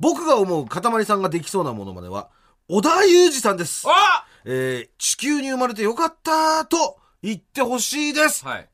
[0.00, 2.30] 僕が思うかたまりさんができそうなものまねは、
[2.68, 3.86] 小田裕二さんです。
[3.88, 8.46] あえー、地球に生まれてよかったと言ってほしいです。
[8.46, 8.68] もはい。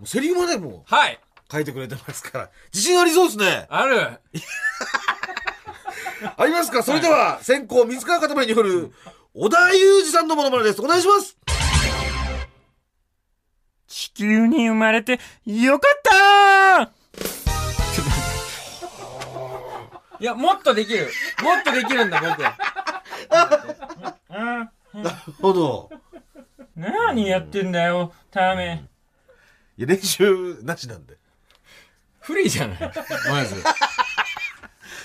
[0.00, 1.18] うセリフまでもはい。
[1.50, 2.50] 書いてくれてますから。
[2.72, 3.66] 自信ありそうですね。
[3.68, 3.98] ある。
[6.36, 6.84] ありますか？
[6.84, 8.92] それでは、先行水川かたまりによる、
[9.34, 10.80] 小田裕二さんのものまねです。
[10.80, 11.36] お願いします。
[13.88, 16.92] 地球に生まれてよかった
[20.20, 21.10] いや、もっとできる。
[21.42, 22.44] もっとできるんだ、僕。
[24.94, 25.90] なるほど。
[26.76, 28.84] 何やってんだよ、タメ。
[29.76, 31.16] いや、練習なしなんで。
[32.20, 32.78] 不利じゃない
[33.30, 33.56] まず。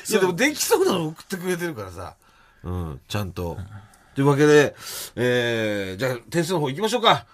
[0.10, 2.16] いや、でもできそうなの送ってくれてるからさ。
[2.64, 3.58] うん、ちゃんと。
[4.16, 4.76] というわけで、
[5.16, 7.26] えー、じゃあ点数の方行きましょうか。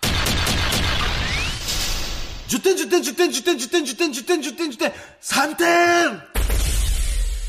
[2.48, 5.68] 10点、10点、10点、10点、10点、10点、10点、10点、10点、3点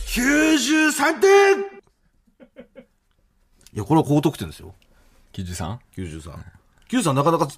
[0.09, 1.81] !93 点
[3.73, 4.75] いや、これは高得点ですよ。
[5.33, 6.33] キジさん？93。
[6.89, 7.49] 93なかなか、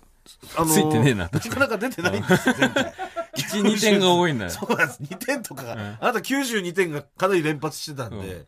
[0.57, 2.95] あついてねえななかなか出てないんですよ、 前回。
[3.37, 4.51] 1、2点が多いんだよ。
[4.51, 5.03] そうなんです。
[5.03, 8.47] 2点とかが、あなた92点がかなり連発してたんで、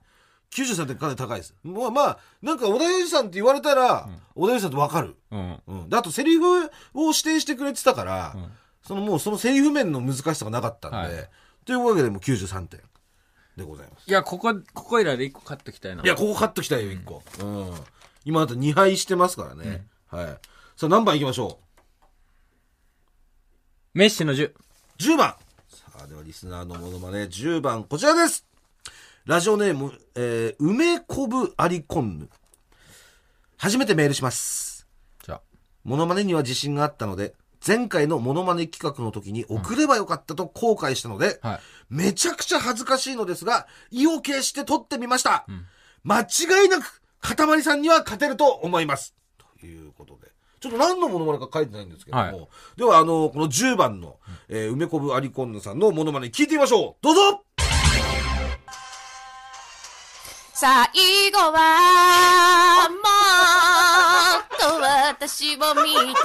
[0.52, 1.54] 93点かなり高いです。
[1.64, 5.16] まあまあ、なんか小田裕二さんって言われたら、小田裕二さんってわかる。
[5.30, 5.62] うん。
[5.66, 5.88] うん。
[5.88, 6.44] で、あとセリフ
[6.94, 8.36] を指定してくれてたから、
[8.86, 11.28] そのもうそのセリフ面の難しさがなかったんで、はい
[11.64, 12.80] というわけでもう93点
[13.56, 14.08] でございます。
[14.08, 16.02] いや、ここ、ここいらで1個買っときたいな。
[16.02, 17.22] いや、ここカットきたいよ、1個。
[17.40, 17.74] うん。
[18.24, 19.86] 今あと2敗してますからね。
[20.06, 20.26] はい。
[20.76, 21.58] さあ、何番いきましょ
[23.92, 24.48] メッシの10。
[24.48, 24.54] う
[24.98, 25.34] ?10 番
[25.68, 28.46] さあ、ではリスナーのものまね、10番、こちらです
[29.26, 32.28] ラジオネーム、えー、梅こぶアリコンヌ。
[33.56, 34.86] 初めてメールします。
[35.24, 35.40] じゃあ。
[35.84, 37.34] モノマネには自信があったので、
[37.66, 41.60] 前回のモノマネ企画の時に送ればよかったと後悔したので、はい。
[41.88, 45.46] めちゃくちゃ恥ずかしいのですが、意を決して撮ってみました。
[46.02, 49.14] 間違いなく、かたまりさんには勝てると思います。
[49.60, 50.30] ということで。
[50.60, 52.22] ちょっと何のモノマネか書いてないんですけども。
[52.22, 54.16] はいでは、あの、この10番の、
[54.48, 57.04] えー梅こぶアリコンヌさんのモノマネ聞いてみましょう。
[57.04, 57.44] どうぞ
[60.52, 60.70] 最
[61.32, 62.96] 後は、も
[64.38, 66.22] っと私を見て、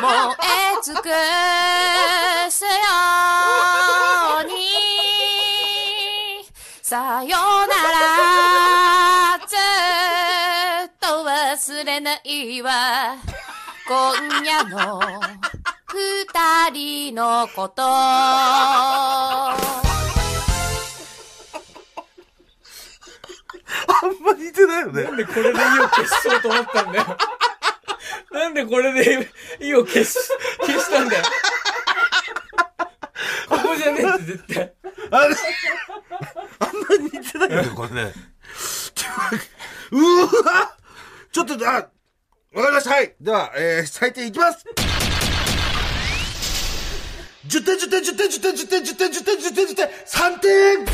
[0.00, 1.02] 燃え尽く
[2.50, 2.70] すよ
[4.42, 4.52] うに、
[6.82, 8.85] さよなら、
[11.56, 13.16] 忘れないわ、
[13.88, 15.00] 今夜の
[15.88, 17.82] 二人のこと。
[17.82, 19.56] あ
[24.02, 25.04] んま似てないよね。
[25.04, 27.16] なんでこれで意を消そうと思ったんだよ。
[28.32, 30.18] なんでこれで意を消し、
[30.60, 31.24] 消したんだよ。
[33.48, 34.74] ここじゃねえって絶対。
[35.10, 35.34] あれ？
[36.58, 38.12] あんま似てないよね、これね。
[39.92, 40.76] うーわ
[41.36, 41.90] ちょっと、あ、わか
[42.54, 42.90] りました。
[42.92, 43.14] はい。
[43.20, 44.64] では、えー、採点いきます。
[47.46, 50.86] 10点、10点、10点、10点、10点、10点、10点、10点、10点、3点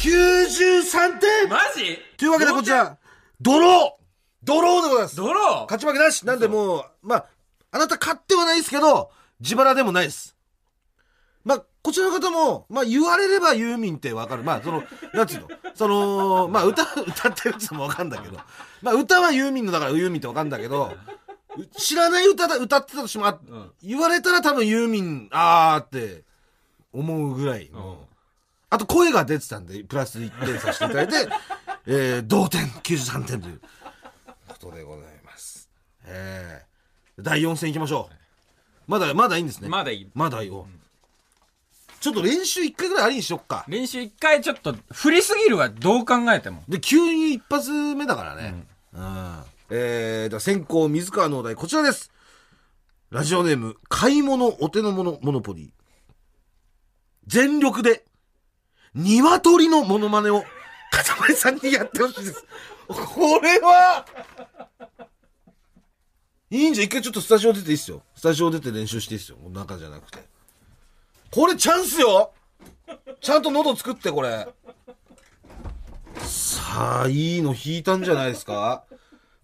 [0.00, 1.98] !93 点マジ？
[2.16, 2.96] というわけでこちら、
[3.40, 4.04] ドロー
[4.44, 5.16] ドローでございます。
[5.16, 5.60] ドロー？
[5.62, 7.26] 勝ち負けなしなんでもう、まあ、
[7.72, 10.36] あなた勝ってはないですけど、自腹でもないです。
[11.44, 14.44] まあ、こちらの方も、まあ、言われればユーミンってわかる。
[14.44, 18.38] まあ、その、なんつうの、その、まあ、歌、歌ってる人もわかんだけど、
[18.82, 20.92] まあ、歌はユーミンのだからユーミンってわかんだけど、
[21.76, 23.38] 知らない歌だ、歌ってたとしても、あ
[23.82, 26.24] 言われたら多分ユーミン、あーって
[26.92, 28.06] 思うぐらいの。
[28.70, 31.28] あと声が出てたんで、プラス1点させていただいて、
[31.86, 33.60] えー、同点、93点という
[34.48, 35.68] ことでございます。
[36.04, 38.16] えー、第4戦いきましょう。
[38.86, 39.68] まだ、まだいいんですね。
[39.68, 40.10] まだいい。
[40.14, 40.66] まだいいよ。
[42.00, 43.64] ちょっと練習1回ぐらいありにしよっか。
[43.68, 46.64] 練習一回ちょっと振りすぎるわ、どう考えても。
[46.68, 48.66] で、急に一発目だからね。
[48.94, 49.44] うん。
[49.70, 52.12] えー、では先行、水川のお題、こちらです。
[53.10, 55.70] ラジオネーム、買い物お手の物モノポリー。
[57.26, 58.04] 全力で、
[58.94, 60.42] 鶏のモノマネを、
[60.90, 62.44] かたまりさんにやってほしいです。
[62.88, 64.04] これは、
[66.50, 68.02] いいんじゃ、一回ちょっとスタジオ出ていいっすよ。
[68.14, 69.38] スタジオ出て練習していいっすよ。
[69.50, 70.18] 中じゃなくて。
[71.30, 72.32] これチャンスよ
[73.22, 74.46] ちゃんと喉作って、これ。
[76.20, 78.84] さあ、いいの弾いたんじゃないですか？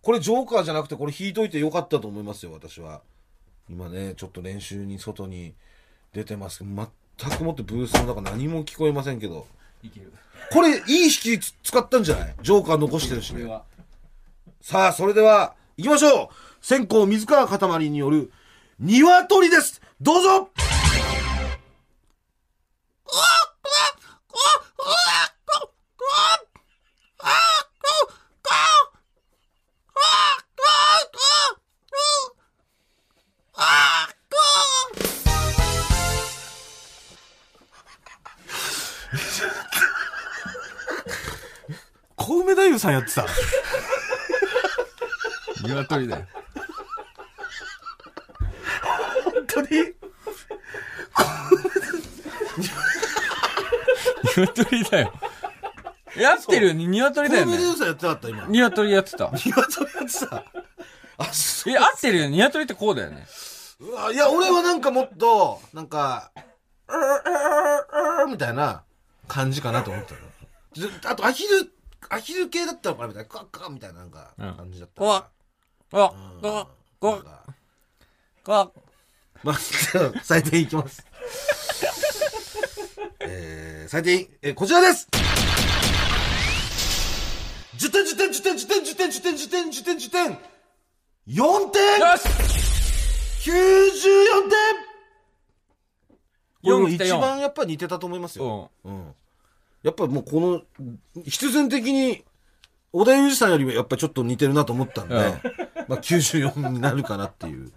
[0.02, 3.02] これジョーカーじゃなくて、これ弾いといてよかったと思いますよ、私は。
[3.68, 5.54] 今ね、ちょっと練習に外に
[6.12, 6.70] 出てますけど、
[7.16, 9.46] 全くもってブースの中何も聞こえませんけど。
[9.82, 10.12] いける。
[10.50, 12.34] これ、いい弾きつ使ったんじゃない？
[12.42, 13.46] ジョーカー残してるしね。
[14.62, 16.28] さあ、それでは、行きましょう
[16.60, 18.32] 先行水川かたまりによる、
[18.80, 20.50] 鶏ですどうぞ
[42.14, 43.26] 小梅太夫さんやってた。
[45.64, 46.26] 鶏だよ。
[49.24, 49.68] 本当に？
[54.36, 55.12] 鶏だよ。
[56.16, 56.86] やってるよね。
[56.86, 57.56] 鶏だよね。
[57.56, 58.46] 小梅太夫さんやってなかった今。
[58.46, 59.30] 鶏やってた。
[59.32, 59.56] 鶏や
[60.04, 60.44] ってた。
[61.18, 61.72] あ、そう。
[61.72, 62.30] え、合ってるよね。
[62.36, 63.26] 鶏ってこうだよね。
[63.80, 66.32] うわいや、俺はなんかもっと、なんか、
[66.88, 68.82] うーうーうーみたいな
[69.28, 70.20] 感じかなと思ったの。
[70.74, 71.72] ずあと、アヒル、
[72.08, 74.54] アヒル系だったのかなみたいな、カッカッみたいななんかうん。
[74.56, 75.04] 感じだった。
[75.04, 75.30] うわ
[75.92, 76.40] あ、うん。
[76.40, 76.66] ご、なん
[77.00, 77.22] ご、か
[78.44, 78.52] ご、
[79.44, 81.04] まあ、採点いきます。
[83.20, 85.06] えー、採点、えーこちらです。
[87.76, 90.38] 10点、10点、10点、10点、10点、10点、10点、10点、10点、
[91.28, 92.00] 4点。
[92.00, 92.67] よし
[93.42, 94.50] !94 点
[96.62, 98.70] これも4来た一4番やっぱ似てたと思いますよ。
[98.84, 98.94] うん。
[98.94, 99.14] うん。
[99.82, 102.24] やっぱもうこの、必然的に、
[102.92, 105.22] 小田裕二さんよりもやっぱちょっと似てるなと思ったんで、うん
[105.88, 107.72] まあ94になるかなっていう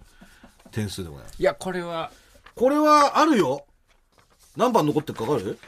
[0.70, 1.36] 点数でございます。
[1.38, 2.10] いや、これは、
[2.54, 3.64] これはあるよ。
[4.56, 5.58] 何番残ってるか分かる？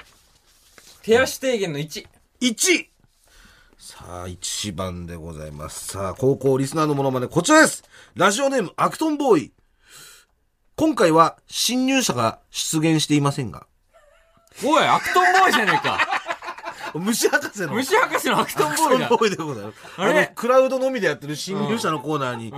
[1.03, 2.07] 手足低減の1。
[2.41, 2.87] ?1!
[3.79, 5.87] さあ、1番でございます。
[5.89, 7.85] さあ、高校リスナーのものまね、こちらです
[8.15, 9.53] ラジオネーム、アクトンボーイ。
[10.77, 13.67] 今回は、新入者が出現していませんが。
[14.65, 16.01] おい、アクトンボーイじゃねえか。
[16.95, 17.75] 虫博士の。
[17.75, 19.19] 虫博士のアクトンボーイだアクトン。
[19.19, 19.79] ボーイでございます。
[19.97, 20.21] あれ？
[20.23, 22.55] の、クラウドのみでやってる新入者のコーナーに、ん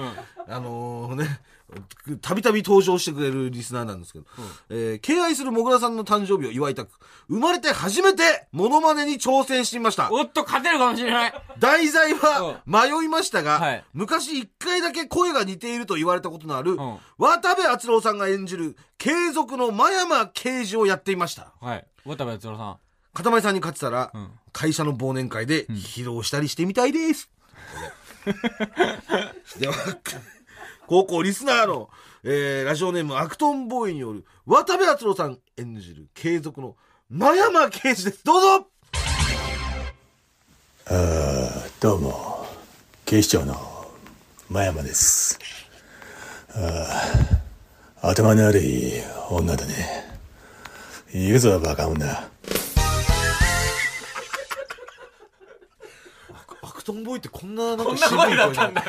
[0.49, 1.41] あのね、
[2.23, 4.27] たびたび登場してくれるリスナーなんですけど、
[4.71, 6.91] えー敬愛するもぐらさんの誕生日を祝いたく、
[7.29, 10.09] 生まれて初めてモノマネに挑戦してみました。
[10.13, 11.35] おっと、勝てるかもしれない。
[11.59, 21.53] 題材は迷いましたが、はい昔一回だけ声が似ていると言われたことのある、ん渡部篤郎さんが演じる継続の真山刑事をやっていました。
[21.61, 21.87] はい。
[22.05, 22.79] 渡部篤郎さん。
[23.13, 27.31] かたまりさんに勝ってたら、ん会社の忘年会で披露したりしてみたいです。
[29.59, 29.75] では、
[30.87, 31.91] 高校リスナーの、
[32.23, 36.77] えーラジオネームアクトンボーイによる渡部篤郎さん演じる継続の
[37.11, 38.25] 真山刑事です。
[38.25, 38.69] どうぞ
[41.81, 42.47] どうも、
[43.05, 43.57] 警視庁の
[44.49, 45.39] 真山です。
[46.55, 46.89] あ
[48.03, 48.93] あ頭の悪い
[49.31, 50.05] 女だね。
[51.13, 52.07] 行くぞ、バカ女。
[56.63, 58.85] アクトンボーイってこんななんかこんな声だったんだ。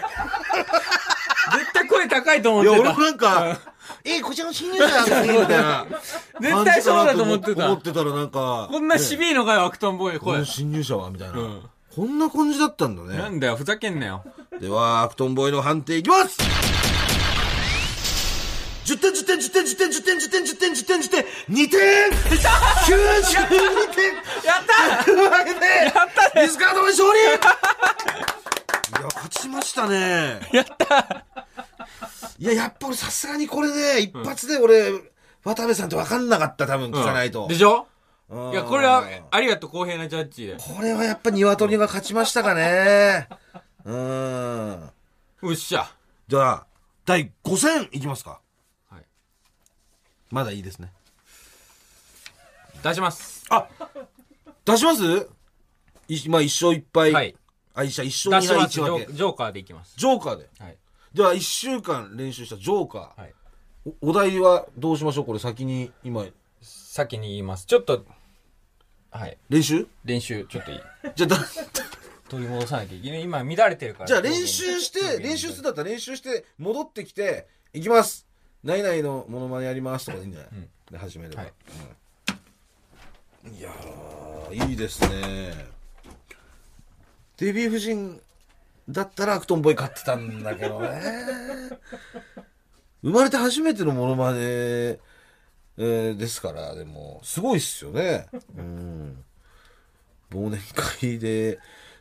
[1.98, 2.76] 声高いと思ってた。
[2.76, 3.60] いや、俺もなんか、
[4.04, 5.86] え、こちらの新入者だね、みたいな。
[6.40, 10.46] 絶対そうだと思ってた思ってたらなんか、こんなシビいのかよ、アクトンボーイ声。
[10.46, 13.18] 新入者はみたいな、んこんな感じだったんだね。
[13.18, 14.24] なんだよ、ふざけんなよ。
[14.60, 16.38] では、アクトンボーイの判定いきます
[18.86, 21.80] 10点、10点、10点、10点、10点、10点、10点、10点、10点、2点
[22.88, 25.60] !92 点やったというわけで、
[26.46, 27.20] 水川の勝利
[28.88, 30.40] いや、勝ちましたね。
[30.54, 31.26] やった
[32.40, 34.92] いや、やっぱ俺さすがにこれね、一発で俺、
[35.44, 37.48] 渡部さんって分かんなかった、多分聞かないと。
[37.48, 37.88] でしょ？
[38.30, 40.58] うんいや、これは、ありがとう、公平なジャッジで。
[40.58, 43.30] これはやっぱ鶏が勝ちましたかね。
[43.86, 43.96] うー
[44.76, 44.92] ん。
[45.44, 45.90] うっしゃ。
[46.28, 46.66] じゃあ、
[47.06, 48.42] 第5戦いきますか。
[48.90, 49.06] はい。
[50.30, 50.92] まだいいですね。
[52.84, 53.46] 出します。
[54.66, 55.30] 出します？
[56.10, 57.14] いまあ、一勝一敗。
[57.14, 57.36] はい。
[57.74, 58.74] あ、一勝一出勝二敗します。
[58.74, 59.12] ジョ一分け。
[59.14, 59.94] ージョーカーでいきます。
[59.98, 60.50] ジョーカーで。
[60.60, 60.78] はい。
[61.18, 63.22] では、一週間練習したジョーカー。
[63.22, 63.34] はい。
[64.02, 65.26] おお題はどうしましょう？
[65.26, 66.24] これ先に、今、
[66.62, 67.66] 先に言います。
[67.66, 68.06] ちょっと、
[69.10, 69.36] はい。
[69.50, 69.88] 練習？
[70.06, 70.80] 練習、ちょっといい。
[71.16, 71.38] じゃあ、だ
[72.30, 73.24] 取り戻さなきゃいけない。
[73.24, 74.06] 今、乱れてるから。
[74.06, 78.28] じゃあ練習して、練習するんだったら練習して、戻ってきて、いきます。
[78.64, 81.42] 何々のモノマネやりますとかでいいんじゃない、んで、始めれば。
[81.42, 81.54] はい
[83.46, 85.66] うんいやー、いいですね。
[87.38, 88.22] デヴィ夫人
[88.90, 91.02] だったらアクトンボーイ買ってたんだけどね。
[93.04, 98.28] 生まれて初めてのモノマネ、えーですから、でも、すごいっすよね。
[98.58, 99.24] うん。
[100.32, 101.60] 忘年会で、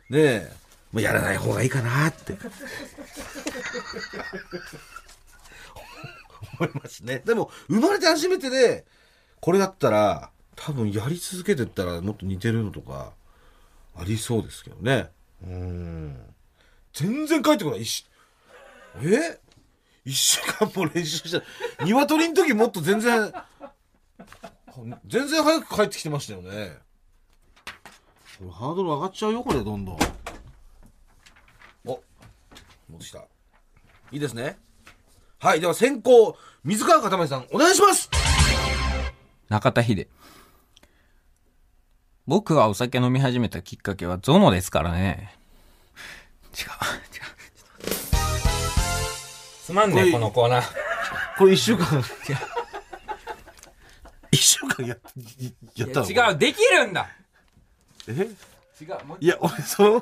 [0.09, 0.51] ねえ、
[0.91, 2.35] まあ、やらない方がいいかなって。
[6.59, 7.21] 思いますね。
[7.25, 8.85] でも、生まれて初めてで、
[9.39, 13.13] これだったら、多分やり続けてったらもっと似てるのとか、
[13.95, 15.11] ありそうですけどね。
[15.45, 16.35] うん。
[16.97, 17.81] 全然帰ってこない。
[17.81, 18.05] 一し
[19.03, 19.39] え？
[20.03, 21.43] 一週間も練習した。
[21.83, 23.31] 鶏の時もっと全然、
[25.05, 26.77] 全然早く帰ってきてましたよね。
[28.39, 29.97] これハードル上がっちゃうよ、これ、どんどん。
[31.85, 32.01] お、
[32.89, 33.19] 戻した。
[34.11, 34.57] いいですね。
[35.39, 38.09] はい、では先行、水川かたまりさん、お願いします
[39.49, 40.07] 中田秀。
[42.25, 45.37] 僕がお酒飲み始めたきっかけはゾノですからね。
[46.57, 47.93] 違う、違う。
[49.63, 50.65] すまんね、これこのコーナー。
[51.37, 52.03] これ一週間、
[54.31, 54.97] 一週間や、
[55.75, 56.09] やったの？
[56.09, 57.09] いや違う、できるんだ。
[58.07, 58.11] え？
[58.81, 60.01] 違う、もういや、俺、その、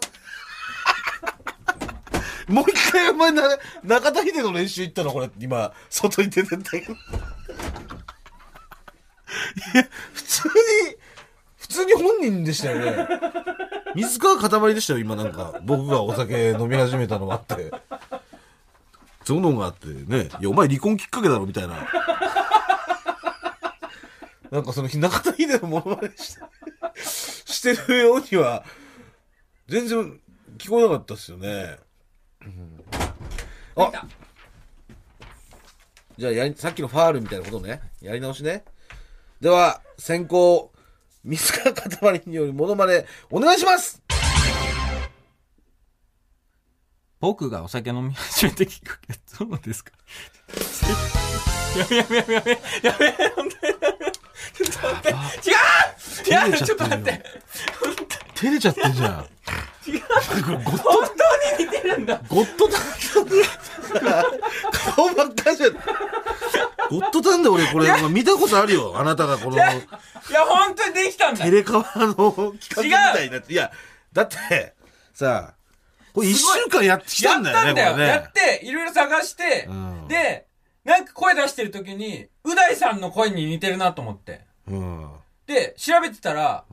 [2.47, 3.43] もう一回お前な、
[3.83, 5.11] 中田秀の練習行ったの？
[5.11, 6.93] これ、今、外に出てったけど。
[6.93, 6.95] い
[9.73, 9.83] や、
[10.13, 10.53] 普通に、
[11.57, 13.07] 普通に本人でしたよね。
[13.95, 15.59] 水川かたまりでしたよ、今なんか。
[15.63, 17.71] 僕がお酒飲み始めたのがあって。
[19.23, 20.29] ゾノがあってね。
[20.39, 21.87] いや、お前離婚きっかけだろ、みたいな。
[24.51, 28.63] なんかその、中田秀のものまねして、してるようには、
[29.67, 30.19] 全然
[30.57, 31.77] 聞こえなかったっすよね。
[32.45, 32.83] うん
[33.77, 33.91] あ
[36.17, 37.81] じゃあやり、さっきのファールみたいなことね。
[38.01, 38.63] やり直しね。
[39.41, 40.71] では、先行、
[41.25, 44.01] 水川かたまりによるモノマネ、お願いします
[47.19, 49.91] 僕がお酒飲み始めたきっかけはゾノですか？
[51.75, 51.95] ら。
[51.97, 52.51] やめやめやめやめ
[52.83, 54.11] やめやめ
[54.53, 55.53] ちょっと待って違
[56.33, 57.23] う違うちょっと待って
[58.35, 59.25] 照れちゃってんじゃん。
[59.87, 60.01] 違う。
[60.01, 61.09] これゴッド、本
[61.57, 62.81] 当に似てるんだゴッドタン
[64.95, 65.73] 顔ばっかりじゃん。
[65.73, 65.79] ゴ
[66.99, 68.93] ッドタンで俺これ見たことあるよ。
[68.97, 69.71] あなたがこのいや
[70.45, 73.53] 本当にできたんだテレカワの企画みたいになって。
[73.53, 73.71] いや、
[74.13, 74.73] だって、
[75.13, 75.55] さあ、
[76.13, 78.07] これ一週間やってきたんだよね、やったんだよね。
[78.07, 80.45] やっていろいろ探して、うんで
[80.83, 85.11] なんか声出してる時にう大さんの声に似てるなと思ってうん。
[85.47, 86.63] で調べてたら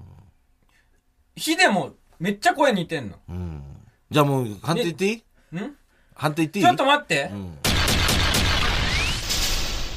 [1.35, 3.63] ヒデもめっちゃ声似てんのうん。
[4.09, 5.15] じゃあもう、判定言っていい？
[5.57, 5.75] ん？
[6.15, 6.65] 判定言っていい？
[6.65, 7.59] ちょっと待って、うん。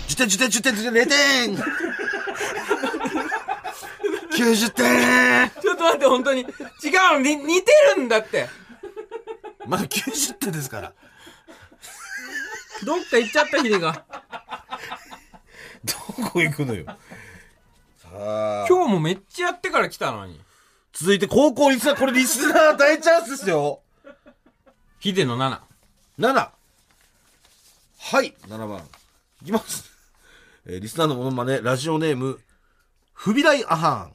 [0.07, 1.55] 10点、10点、10点、10点、0点
[4.34, 6.47] !90 点ちょっと待って本当に違う
[7.13, 8.49] のに似てるんだって
[9.67, 10.93] まだ90点ですから。
[12.86, 14.03] どっか行っちゃったヒデが
[15.84, 15.93] ど
[16.32, 16.86] こ行くのよ。
[18.11, 20.39] 今日もめっちゃやってから来たのに
[20.97, 23.81] 続いて高校リスナー、これリスナー大チャンスですよ。
[24.99, 25.59] ヒデの7
[26.17, 26.49] 7。
[27.99, 28.79] はい、7番。
[29.41, 29.91] いきます。
[30.65, 32.39] えーリスナーのものまね、ラジオネーム、
[33.11, 34.13] フビライアハーン。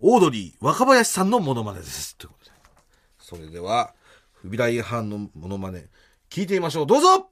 [0.00, 2.18] オードリー、若林さんのものまねです。
[2.18, 2.52] ということで。
[3.18, 3.94] それでは、
[4.34, 5.86] フビライアハーンのものまね、
[6.28, 6.86] 聞いてみましょう。
[6.86, 7.30] どうぞ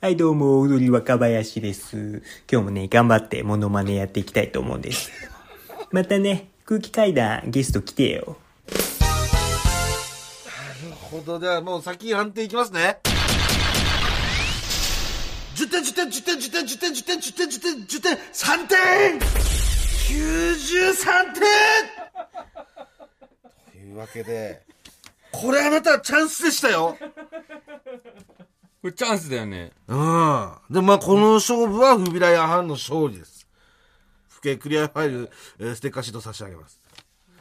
[0.00, 2.22] はい、どうも、踊り若林です。
[2.48, 5.33] 今日もね、頑張ってモノマネやっていきたいと思うんです。
[5.94, 8.36] またね、空気階段ゲスト来てよ。
[8.66, 8.74] な
[10.88, 11.38] るほど。
[11.38, 12.98] では、もう先判定いきますね。
[15.54, 21.44] 10点、10点、10点、10点、10点、10点、10点、10点、10点、3点 !93 点
[23.70, 24.64] というわけで、
[25.30, 26.98] これあなたチャンスでしたよ。
[28.82, 30.52] これチャンスだよねうん。
[30.70, 33.33] で、まあ、この勝負はフビライアハンの勝利です。
[34.44, 36.78] 不景クリアファイル、えーステッカーシート差し上げます。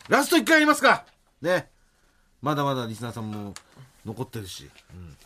[0.08, 1.06] ラスト1回やりますか
[1.42, 1.70] ね。
[2.42, 3.54] まだまだリスナーさんも
[4.06, 4.70] 残ってるし。
[4.94, 5.18] うん、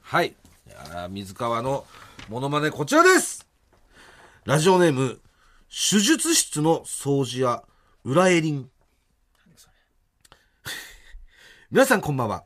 [0.00, 0.28] はい。
[0.28, 0.34] い
[1.10, 1.84] 水川の
[2.30, 3.46] モノマネこちらです
[4.44, 5.20] ラジオネーム、
[5.68, 7.64] 手術室の掃除や
[8.02, 8.70] 裏エリン。
[11.70, 12.44] 皆さんこんばんは。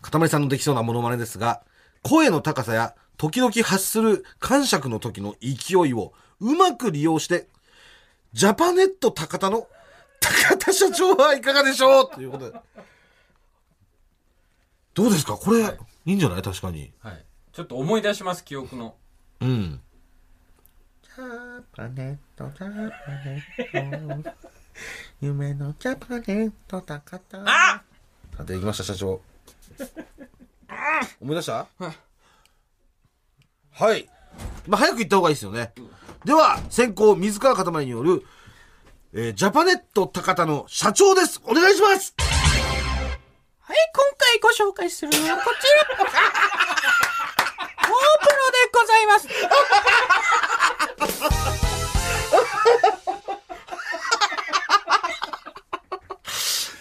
[0.00, 1.64] かたまりさんのできそうなモノマネですが、
[2.02, 7.48] 声の高さや時々発する感触の時の勢いをうまく利用して、
[8.32, 9.68] ジャパネット高田の
[10.20, 12.10] 高田社長はいかがでしょう？
[12.10, 12.58] ということで。
[14.94, 15.36] どうですか？
[15.36, 16.42] これ、い、いんじゃない？
[16.42, 16.92] 確かに。
[17.00, 18.94] はいちょっと思い出します記憶の
[19.40, 19.80] うん。
[21.02, 23.44] ジャパネット、ジャパネ
[24.18, 24.30] ット。
[25.20, 27.44] 夢のジャパネット、高田。
[27.46, 27.82] あ
[28.34, 29.20] さて、行きました、社長。
[31.20, 31.66] 思い出した？
[33.72, 34.08] はい。
[34.66, 35.72] まあ、早く行った方がいいですよね。
[36.24, 38.24] では、先行、水川かたまりによる、
[39.12, 41.40] えージャパネット高田の社長です。
[41.44, 42.14] お願いします
[43.60, 45.98] はい、今回ご紹介するのはこちら。
[45.98, 46.06] ゴー
[48.20, 49.28] プロでございます。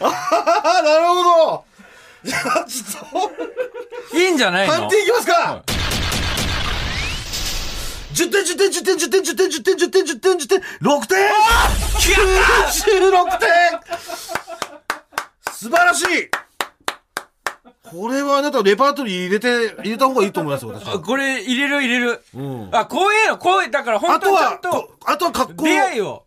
[0.04, 0.06] あ
[0.80, 1.66] あ、なるほど
[2.24, 3.32] じゃあ、ちょっ
[4.12, 4.74] と、いいんじゃないの？
[4.74, 5.64] 判定いきますか、
[8.14, 11.18] 10点、10点、10点、10点、10点、10点、10点、10点、10点、6点
[12.00, 13.50] !96 点
[15.54, 16.30] 素晴らしい
[17.92, 21.00] これはあなたレパートリー入れて、入れた方がいいと思います、私あは。
[21.02, 22.24] これ入れる入れる。
[22.34, 22.70] うん。
[22.72, 26.26] あ、こういうの、こういう、だから本当にちゃん、とあとは格好、出会いを。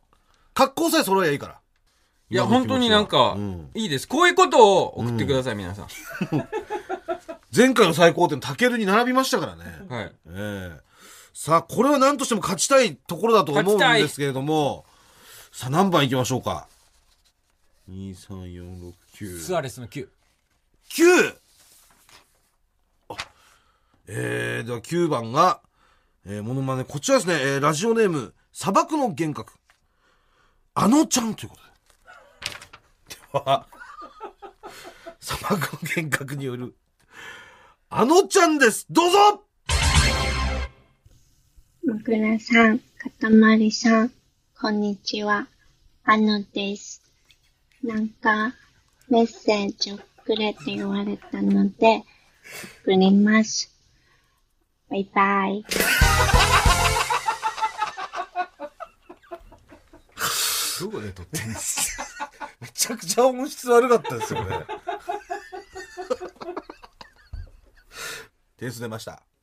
[0.53, 1.59] 格好さえ揃えばいいから。
[2.31, 3.37] いや、本当になんか、
[3.75, 4.07] いいです。
[4.07, 5.87] こういうことを送ってください、皆さん。
[7.55, 9.65] 前回の最高点、タケルに並びましたからね。
[9.89, 10.13] はい。
[10.29, 10.94] ええ
[11.37, 14.87] さあ、これは何としても勝ちたいところだと思うんですけれども、
[15.51, 16.69] さあ、何番いきましょうか
[17.91, 19.39] ？2、3、4、6、9。
[19.39, 20.09] スアレスの9。
[20.91, 21.37] 9!
[23.09, 23.17] あ
[24.07, 25.61] えー、では9番が、
[26.25, 29.55] えー、モノマネ、こちらですね、えー、ラジオネーム、砂漠の幻覚。
[30.75, 31.63] あのちゃんということ
[33.17, 33.17] で。
[33.17, 33.67] では、
[35.19, 36.77] 砂漠の幻覚による、
[37.91, 39.45] あのちゃんですどうぞ
[41.87, 44.13] もぐらさん、かたまりさん、
[44.59, 45.49] こんにちは。
[46.05, 47.03] あのです。
[47.83, 48.55] なんか、
[49.11, 52.03] メッセージをくれって言われたので、
[52.85, 53.71] 送ります。
[54.89, 55.65] バイバイ。
[60.81, 61.99] どこで撮ってんです
[62.61, 64.67] めちゃくちゃ音質悪かったですよね。
[68.57, 69.23] 点数出ました。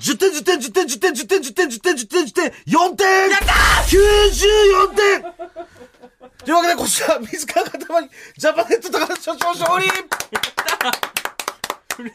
[0.00, 5.22] 10点、10点、10点、10点、10点、10点、10点、10点、10点、4点やったー !94 点
[6.44, 9.86] というわけで、こちら、水川かたまり、ジャパネット高田所長勝利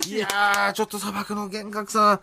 [0.10, 2.22] いやー、ちょっと砂漠の幻覚さ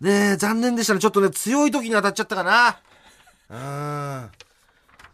[0.00, 1.00] ん、ねえ、残念でしたね。
[1.00, 2.80] ちょっとね、強い時に当たっちゃったかな。
[3.48, 4.40] あー。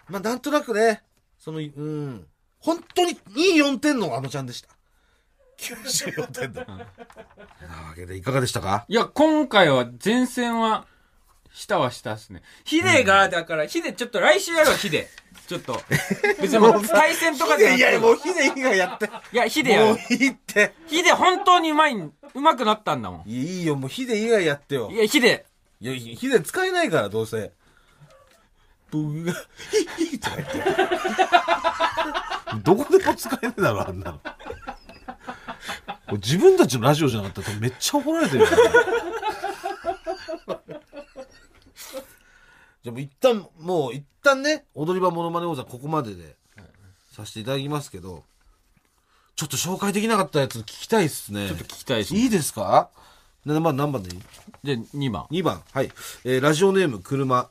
[0.09, 1.03] まあ、なんとなくね、
[1.39, 2.27] その、うん。
[2.59, 4.76] 本当にいい4点のあのちゃんでした。
[5.59, 6.65] 94点だ。
[6.67, 6.87] なわ
[7.95, 8.85] けで、いかがでしたか？
[8.89, 10.87] いや、今回は前線は、
[11.53, 12.43] 下は下ですね。
[12.65, 15.09] ヒデが、だから、ヒデちょっと来週やろう、ヒデ。
[15.49, 15.81] ちょっと。
[16.41, 17.91] 別にもう対戦とかじゃなくて。
[17.91, 19.11] いや、もうヒデ以外やって。
[19.33, 20.03] いや、ヒデやもうる。
[20.17, 20.75] いいって。
[20.87, 23.29] ヒデ本当にうまいん、うまくなったんだもん。
[23.29, 24.97] いやいいよ、もうヒデ以外やってよい。
[24.99, 25.47] や、ヒデ。
[25.81, 27.53] いや、ヒデ使えないから、どうせ。
[28.91, 29.33] 僕が、
[29.97, 30.61] ヒヒとか言って。
[32.63, 34.21] どこでも使えねえだろ、あんなの。
[36.13, 38.57] 自分たちのラジオじゃなかったらめっちゃ怒られてるよ、ね。
[42.83, 46.37] じゃあもう一旦、もう一旦ね、踊り場モノマネ王座ここまでで
[47.13, 48.23] させていただきますけど、
[49.35, 51.49] ちょっと紹介できなかったやつ聞きたいっすね。
[51.49, 52.17] ちょっと聞きたいし。
[52.17, 52.91] いいですか？
[53.45, 54.23] なまあ何番でいい？
[54.65, 55.25] で、2番。
[55.31, 55.63] 2番。
[55.73, 55.91] はい。
[56.25, 57.51] えーラジオネーム、車。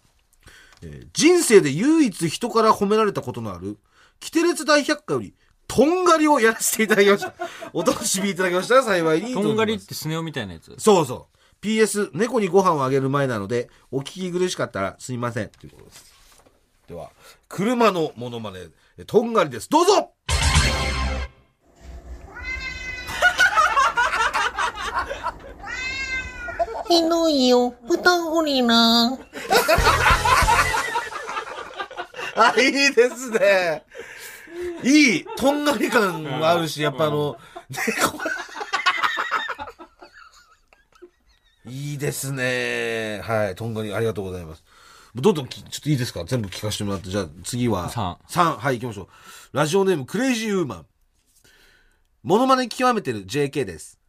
[0.82, 3.78] えー人生で唯一人から褒められたことのある、
[4.20, 5.34] キテレツ大百科より、
[5.68, 7.34] とんがりをやらせていただきました。
[7.74, 9.34] お楽しみいただきましたら幸いに。
[9.34, 10.76] とんがりってスネ夫みたいなやつ。
[10.78, 11.66] そうそう。
[11.66, 15.50] PS、猫にご飯をあげる前なので、お聞き苦しかったらすいません。
[15.50, 16.14] ということです。
[16.88, 17.10] では、
[17.50, 18.60] 車のモノマネ、
[18.98, 19.70] えとんがりです。
[19.70, 20.12] どうぞ
[26.88, 27.74] ひどいよ。
[27.90, 29.18] 歌ほりな。
[32.36, 33.84] あ、いいですね。
[34.84, 37.38] いい、とんがり感があるし、やっぱあの、
[37.70, 38.20] 猫
[41.68, 43.22] いいですね。
[43.24, 44.64] はい、とんがり、ありがとうございます。
[45.16, 46.26] どんどんき、ちょっといいですか？
[46.26, 47.10] 全部聞かせてもらって。
[47.10, 47.90] じゃあ次は。
[47.90, 48.58] 三3。
[48.58, 49.08] はい、行きましょう。
[49.54, 50.86] ラジオネーム、クレイジーウーマン。
[52.22, 54.00] モノマネ極めてる JK です。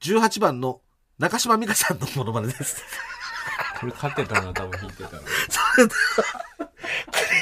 [0.00, 0.80] 18番の
[1.18, 2.82] 中島美嘉さんのモノマネです。
[3.84, 5.10] これ勝ってたな、多分弾いてたら。
[5.10, 5.26] ク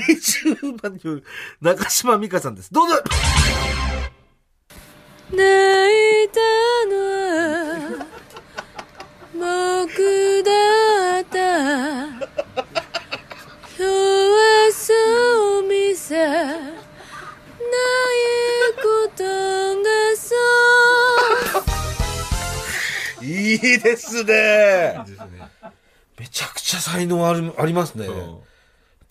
[0.08, 1.24] レイジーウーマンによる
[1.60, 2.72] 中島美嘉さんです。
[2.72, 2.96] どうぞ
[5.30, 6.40] 泣いた
[6.90, 6.96] の
[7.94, 8.06] は
[9.34, 10.50] 僕だ
[11.20, 11.38] った
[12.08, 12.26] 今
[13.78, 16.58] 日はそう見せない
[18.76, 18.82] こ
[19.16, 19.30] とが
[20.16, 20.34] そ
[23.20, 25.04] ういいですね。
[25.30, 25.41] め
[26.32, 28.08] ちゃくちゃ才能あるありますね。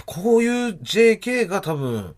[0.06, 2.16] こういう JK が多分、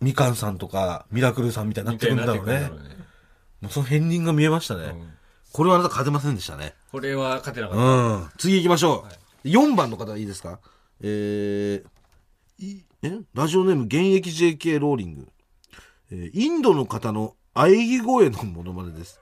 [0.00, 2.70] みかんさんとか、ミラクルさんみたいになってくるんだろうね。
[3.60, 4.94] もうその片鱗が見えましたね。
[5.52, 6.74] これはあなた勝てませんでしたね。
[6.90, 7.82] これは勝てなかった。
[7.82, 8.28] うん。
[8.38, 9.06] 次行きましょ
[9.44, 9.48] う。
[9.48, 10.58] 4番の方いいですか？
[11.00, 13.18] えー、いえ？
[13.34, 15.28] ラジオネーム現役 JK ローリング。
[16.10, 19.20] えーインドの方の喘ぎ声のモノマネです。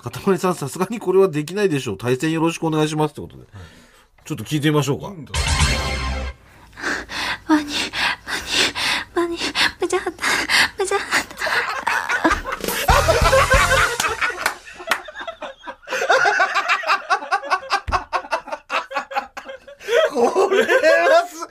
[0.00, 1.98] かたまりさん、さすがにこれはできないでしょう。
[1.98, 3.44] 対戦よろしくお願いしますってことで。
[4.24, 5.08] ちょっと聞いてみましょうか。
[7.48, 7.66] マニ、マニ、
[9.14, 9.36] マニ、
[9.80, 10.24] ムジャハタ、
[10.78, 11.32] ムジャハタ。
[20.12, 20.62] これ
[21.08, 21.48] はす、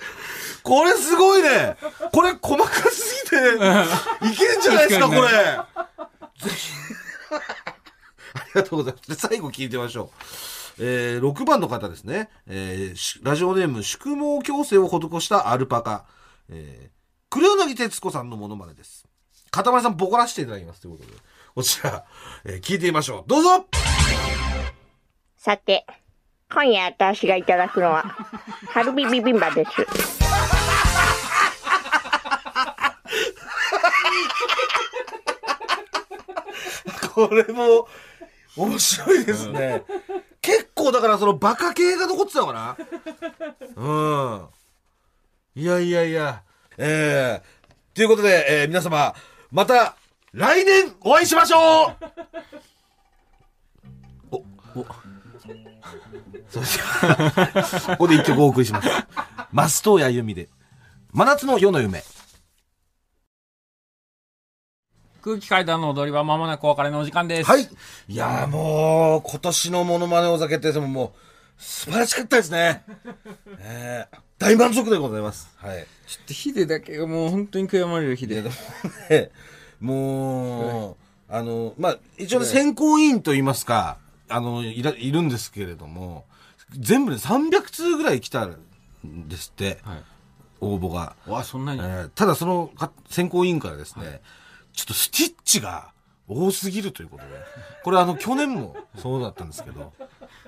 [0.63, 1.75] これすごいね。
[2.13, 3.35] これ細かすぎて、
[4.31, 5.21] いけんじゃないですか、これ。
[5.21, 6.71] ぜひ。
[7.31, 9.09] ありがとうございます。
[9.09, 10.09] で最後聞いてみましょう。
[10.79, 12.29] えー、6番の方ですね。
[12.47, 16.05] えーしラジオネーム、宿毛矯正を施したアルパカ。
[16.49, 16.91] えー、
[17.29, 19.05] 黒柳徹子さんのモノマネです。
[19.49, 20.81] かたまりさん、ボコらしていただきます。
[20.81, 21.17] ということで。
[21.55, 22.05] こちら、
[22.45, 23.23] えー聞いてみましょう。
[23.27, 23.65] どうぞ
[25.37, 25.85] さて、
[26.53, 28.03] 今夜私がいただくのは、
[28.73, 29.71] カルビビビンバです。
[37.13, 37.87] これも、
[38.55, 39.83] 面白いですね。
[40.83, 42.77] 構だからそのバカ系が残ってたのかな？
[43.75, 45.61] うん。
[45.61, 46.43] いやいやいや。
[46.77, 49.13] えー、ということで、えー皆様、
[49.51, 49.95] また、
[50.33, 51.93] 来年お会いしましょ
[54.31, 54.37] うお、
[54.79, 54.85] お。
[55.41, 58.87] それでは、ここで一曲お送りします。
[59.51, 60.49] 松任谷由実で、
[61.11, 62.03] 真夏の夜の夢。
[65.21, 67.49] 空気階段の踊りは間もなくお別れのお時間です。
[67.49, 67.69] はい。
[68.07, 71.11] いやーもう、今年のモノマネお酒ってもう、もう
[71.61, 72.83] 素晴らしかったですね。
[73.59, 75.49] えー、大満足でございます。
[75.57, 75.85] はい。
[76.07, 78.41] ちょっとヒデだけがもう本当に悔やまれるヒデ。
[78.41, 78.51] ね
[79.79, 80.95] もう、
[81.29, 83.97] あの、まあ、一応ね、選考委員といいますか、
[84.27, 86.25] あの、いら、いるんですけれども、
[86.77, 88.57] 全部で300通ぐらい来たん
[89.27, 90.03] ですって、はい。
[90.61, 91.15] 応募が。
[91.27, 91.79] わ、そんなに。
[91.79, 94.21] えーただそのか選考委員からですね、
[94.73, 95.91] ちょっとスティッチが
[96.27, 97.29] 多すぎるということで、
[97.83, 99.93] これあの去年もそうだったんですけど、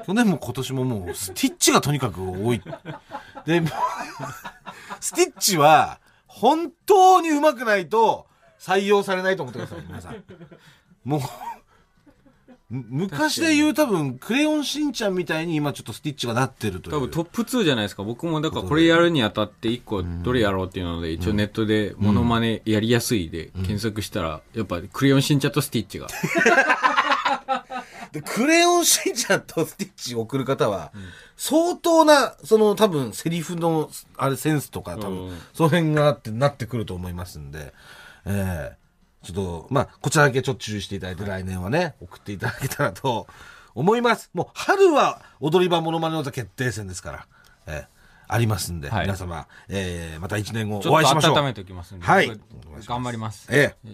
[0.06, 2.62] 去年も今年ももうスティッチがとにかく多い。
[3.46, 3.62] で、
[5.00, 8.28] スティッチは本当に上手くないと
[8.60, 10.24] 採用されないと思ってください、皆さん。
[11.04, 11.22] もう、
[12.74, 16.96] 昔で言う多分、クレヨンしんちゃんみたいに今ちょっとスティッチがなってるという。
[16.96, 18.04] 多分トップ2じゃないですか。
[18.04, 26.08] 僕もだからこれやるにあたって1個どれやろうっていうので、一応ネットでモノマネやりやすいで検索したら、やっぱクレヨンしんちゃんとスティッチが。
[28.12, 30.92] で、クレヨンしんちゃんとスティッチを送る方は、
[31.38, 35.38] 相当な、その多分セリフの、あれセンスとか多分、うん。
[35.54, 37.74] その辺があってなってくると思いますんで、
[38.26, 38.83] ええ
[39.24, 43.28] ちょっと、まあ、こちらだけちょっと注意していただいて、来年はね、送っていただけたらと
[43.74, 44.30] 思います。
[44.34, 47.28] もう、春は踊り場モノマネ王座決定戦ですから、
[47.68, 47.94] ええ
[48.28, 51.34] ありますんで、はい皆様、ええまた1年後お会いしましょう。
[51.36, 52.06] と温めておきますんで。
[52.06, 53.48] はい僕頑張ります。
[53.52, 53.90] ええ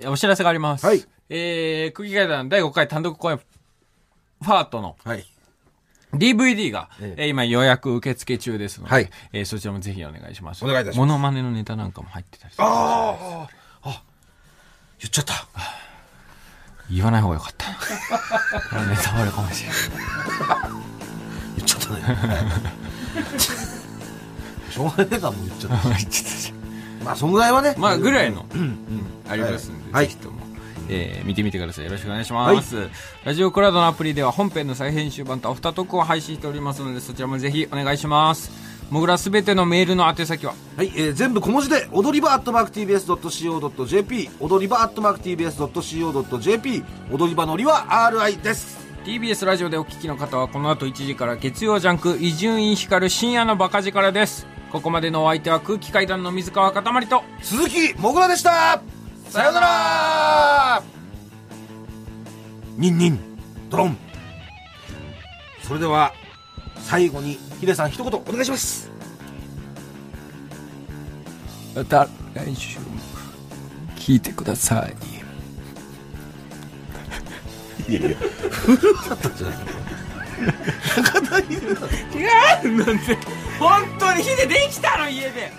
[0.00, 0.86] いやお知らせがあります。
[0.86, 5.24] はいえー、空気階段第5回単独公演、ファートのはい。
[6.12, 10.64] DVD が、ええー今予約受付中ですので、はいえーそちらもぜひお願いします。
[10.64, 13.48] お願いいたしますモノマネのネタなんかも入ってたりすあ、あ、
[15.00, 15.46] 言っちゃった。
[16.90, 17.66] 言わない方がよかった。
[17.66, 17.72] こ
[18.76, 19.78] れネタバレかもしれない。
[21.56, 22.00] 言っちゃったね。
[24.70, 25.88] しょうがねえかもう言っちゃった。
[25.88, 27.74] 言ってたじゃんまあ、そんぐらいはね。
[27.78, 28.44] まあ、ぐらいの、
[29.28, 30.40] ありますんで、はいぜひとも、
[30.88, 31.84] えー見てみてください。
[31.86, 32.88] よろしくお願いします。
[33.24, 38.50] ラジオクラウドのアプリでは本編の再編集版とアフタートークを配信しておりますので、そちらもぜひお願いします。
[38.90, 48.80] もぐらすべてのメールの宛先は、はい、えー全部小文字で、踊り場アットマーク TBS.CO.JP、踊り場アットマーク TBS.CO.JP、踊り場のりは RI です。
[49.04, 54.46] TBS ラジオでお聞きの方はこの後1時から月曜ジャンク伊集院光る深夜のバカ力です。
[54.72, 58.82] ここまでのお相手は空気階段の水川かたまりと、鈴木もぐらでした。
[59.28, 60.82] さようなら。
[62.76, 63.18] ニンニン、
[63.70, 63.96] ドロン。
[65.62, 66.12] それでは、
[66.90, 68.90] 最後にヒデさん一言お願いします。
[71.72, 72.86] また来週も
[73.94, 74.88] 聞いてくださ
[77.88, 77.92] い。
[77.92, 78.16] いやいや、
[78.50, 79.58] 古かったんじゃな い
[80.96, 83.16] 中田秀違うなんて、
[83.60, 85.52] 本当に火でできたの家で。